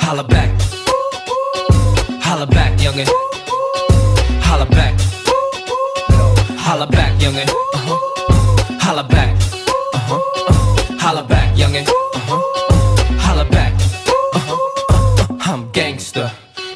Holla 0.00 0.24
back. 0.24 0.50
Holla 2.22 2.46
back, 2.46 2.78
youngin'. 2.80 3.06
Holla 4.42 4.66
back. 4.66 5.00
Holla 6.58 6.86
back, 6.86 7.12
youngin'. 7.20 7.48
Uh-huh. 7.48 8.78
Holla 8.80 9.04
back. 9.04 9.36
Uh-huh. 9.94 10.98
Holla 10.98 11.22
back, 11.22 11.56
youngin'. 11.56 11.86
Uh-huh. 11.86 12.40
Holla 13.18 13.44
back. 13.44 13.72
Uh-huh. 14.34 15.36
I'm 15.40 15.70
gangster. 15.70 16.30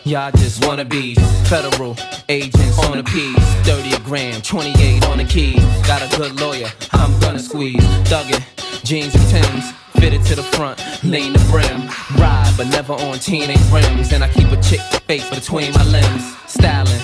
Y'all 0.08 0.30
just 0.30 0.64
wanna 0.64 0.86
be 0.86 1.14
federal 1.50 1.94
agents 2.30 2.78
on 2.78 2.96
the 2.96 3.04
piece. 3.04 3.36
30 3.66 3.92
a 3.94 3.98
gram, 3.98 4.40
28 4.40 5.04
on 5.04 5.18
the 5.18 5.24
keys. 5.24 5.62
Got 5.86 6.00
a 6.00 6.16
good 6.16 6.40
lawyer, 6.40 6.68
I'm 6.92 7.20
gonna 7.20 7.38
squeeze. 7.38 7.84
Duggan, 8.08 8.42
jeans 8.84 9.14
and 9.14 9.28
Timbs. 9.28 9.70
Fitted 10.00 10.24
to 10.24 10.34
the 10.34 10.42
front, 10.42 10.80
lean 11.04 11.34
the 11.34 11.38
brim. 11.50 11.90
Ride, 12.18 12.54
but 12.56 12.68
never 12.68 12.94
on 12.94 13.18
teenage 13.18 13.60
rims. 13.70 14.10
And 14.14 14.24
I 14.24 14.28
keep 14.32 14.50
a 14.50 14.56
chick 14.62 14.80
face 15.06 15.28
between 15.28 15.74
my 15.74 15.84
limbs. 15.84 16.34
Styling. 16.46 17.02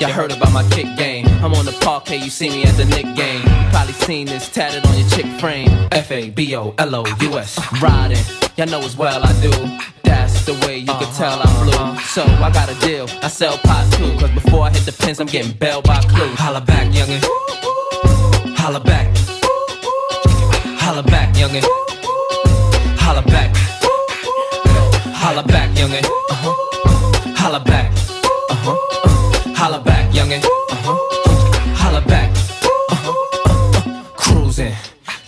Y'all 0.00 0.10
heard 0.10 0.32
about 0.32 0.52
my 0.54 0.66
kick 0.70 0.96
game. 0.96 1.26
I'm 1.44 1.52
on 1.52 1.66
the 1.66 1.76
parquet, 1.82 2.24
you 2.24 2.30
see 2.30 2.48
me 2.48 2.64
at 2.64 2.74
the 2.78 2.86
Knick 2.86 3.14
game. 3.16 3.42
You 3.42 3.68
probably 3.70 3.92
seen 3.92 4.26
this 4.28 4.48
tatted 4.48 4.86
on 4.86 4.98
your 4.98 5.08
chick 5.10 5.26
frame. 5.38 5.68
F 5.92 6.10
A 6.10 6.30
B 6.30 6.56
O 6.56 6.74
L 6.78 6.94
O 6.94 7.04
U 7.20 7.38
S. 7.38 7.60
Riding, 7.82 8.24
y'all 8.56 8.66
know 8.66 8.80
as 8.80 8.96
well 8.96 9.22
I 9.22 9.32
do. 9.40 9.50
That's 10.02 10.44
the 10.46 10.54
way 10.66 10.78
you 10.78 10.86
can 10.86 11.12
tell 11.14 11.40
I'm 11.42 11.64
blue. 11.64 12.00
So 12.04 12.22
I 12.22 12.50
got 12.50 12.70
a 12.70 12.74
deal, 12.86 13.06
I 13.22 13.28
sell 13.28 13.58
pot 13.58 13.92
too. 13.92 14.16
Cause 14.18 14.30
before 14.30 14.62
I 14.66 14.70
hit 14.70 14.84
the 14.86 14.92
pins, 14.92 15.20
I'm 15.20 15.26
getting 15.26 15.52
bailed 15.52 15.84
by 15.84 16.00
Clue. 16.00 16.34
Holla 16.36 16.60
back, 16.60 16.90
youngin'. 16.92 17.22
Holla 18.56 18.80
back. 18.80 19.14
Holla 20.80 21.02
back, 21.02 21.34
youngin'. 21.34 21.64
Holla 22.98 23.22
back. 23.22 23.54
Holla 25.14 25.42
back, 25.42 25.70
youngin'. 25.76 26.04
Uh-huh. 26.04 27.34
Holla 27.36 27.60
back. 27.60 27.92
Uh-huh. 28.50 29.54
Holla 29.54 29.80
back, 29.80 30.10
youngin'. 30.12 30.42
Uh-huh. 30.44 30.96
Holla 31.74 32.00
back. 32.06 32.30
Uh-huh. 32.90 34.02
Cruising. 34.16 34.74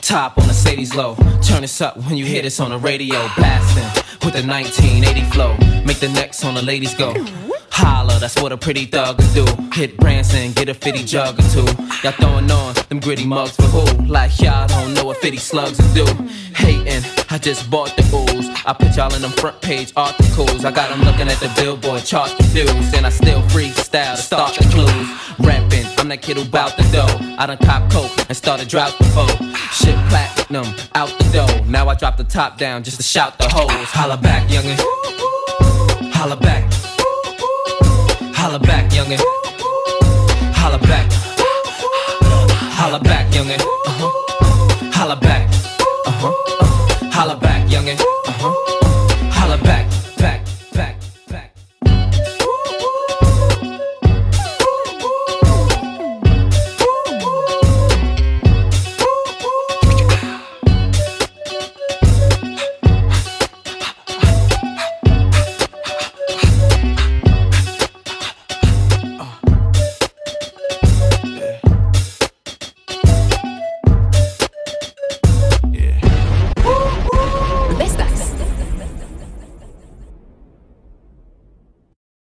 Top 0.01 0.39
Mercedes 0.79 0.95
low. 0.95 1.17
Turn 1.43 1.63
this 1.63 1.81
up 1.81 1.97
when 1.97 2.17
you 2.17 2.25
hear 2.25 2.43
this 2.43 2.61
on 2.61 2.71
the 2.71 2.79
radio. 2.79 3.19
Blasting 3.37 4.05
with 4.25 4.35
the 4.35 4.47
1980 4.47 5.23
flow. 5.31 5.57
Make 5.85 5.99
the 5.99 6.09
necks 6.09 6.45
on 6.45 6.55
the 6.55 6.63
ladies 6.63 6.95
go. 6.95 7.15
Holla, 7.71 8.19
that's 8.21 8.41
what 8.41 8.53
a 8.53 8.57
pretty 8.57 8.87
thug 8.87 9.19
can 9.19 9.35
do. 9.35 9.47
Hit 9.73 9.97
Branson, 9.97 10.53
get 10.53 10.69
a 10.69 10.75
50 10.75 11.05
jug 11.05 11.39
or 11.39 11.43
two. 11.51 11.67
Y'all 12.03 12.13
throwing 12.13 12.51
on 12.51 12.75
them 12.89 13.01
gritty 13.01 13.27
mugs 13.27 13.57
for 13.57 13.63
who? 13.63 14.07
Like 14.07 14.41
y'all 14.41 14.69
don't 14.69 14.95
know 14.95 15.05
what 15.05 15.17
50 15.17 15.37
slugs 15.39 15.79
will 15.81 16.07
do. 16.07 16.29
Hating, 16.55 17.03
I 17.31 17.37
just 17.37 17.71
bought 17.71 17.95
the 17.95 18.03
ooze. 18.17 18.49
I 18.65 18.73
put 18.73 18.97
y'all 18.97 19.15
in 19.15 19.21
them 19.21 19.31
front 19.33 19.61
page 19.61 19.93
articles. 19.97 20.65
I 20.65 20.71
got 20.71 20.89
them 20.89 21.03
looking 21.03 21.29
at 21.29 21.39
the 21.39 21.53
billboard 21.61 22.05
chart 22.05 22.31
the 22.39 22.45
dues. 22.55 22.95
And 22.95 23.07
I 23.07 23.11
still 23.11 23.43
freestyle 23.43 24.17
to 24.17 24.23
start 24.23 24.55
the 24.55 24.65
clues. 24.65 25.09
Rapping, 25.39 25.85
I'm 25.99 26.09
that 26.09 26.23
kid 26.23 26.39
who 26.39 26.45
bout 26.47 26.77
the 26.77 26.85
dough. 26.85 27.37
I 27.39 27.47
done 27.47 27.59
cop 27.59 27.91
coke 27.93 28.13
and 28.29 28.37
started 28.37 28.69
drought 28.69 28.97
before. 28.97 29.29
Shit 29.73 29.97
platinum, 30.09 30.67
out 30.95 31.11
the 31.19 31.25
door. 31.33 31.67
Now 31.67 31.89
I 31.89 31.95
drop 31.95 32.17
the 32.17 32.25
top 32.25 32.57
down 32.57 32.83
just 32.83 32.97
to 32.97 33.03
shout 33.03 33.37
the 33.39 33.49
hoes. 33.49 33.71
Holla 33.71 34.17
back, 34.17 34.49
youngin'. 34.49 34.79
Holla 36.13 36.37
back. 36.37 36.73
Holla 38.35 38.59
back, 38.59 38.91
youngin'. 38.91 39.21
Holla 40.55 40.79
back. 40.79 41.13
Holla 42.73 43.01
back, 43.01 43.31
youngin'. 43.33 43.61
Uh-huh. 43.61 44.91
Holla 44.93 45.17
back. 45.17 45.47
Uh-huh. 46.07 46.29
Uh-huh. 46.29 46.78
Holla 47.19 47.35
back, 47.35 47.69
youngin'. 47.69 47.99
Uh-huh. 47.99 48.78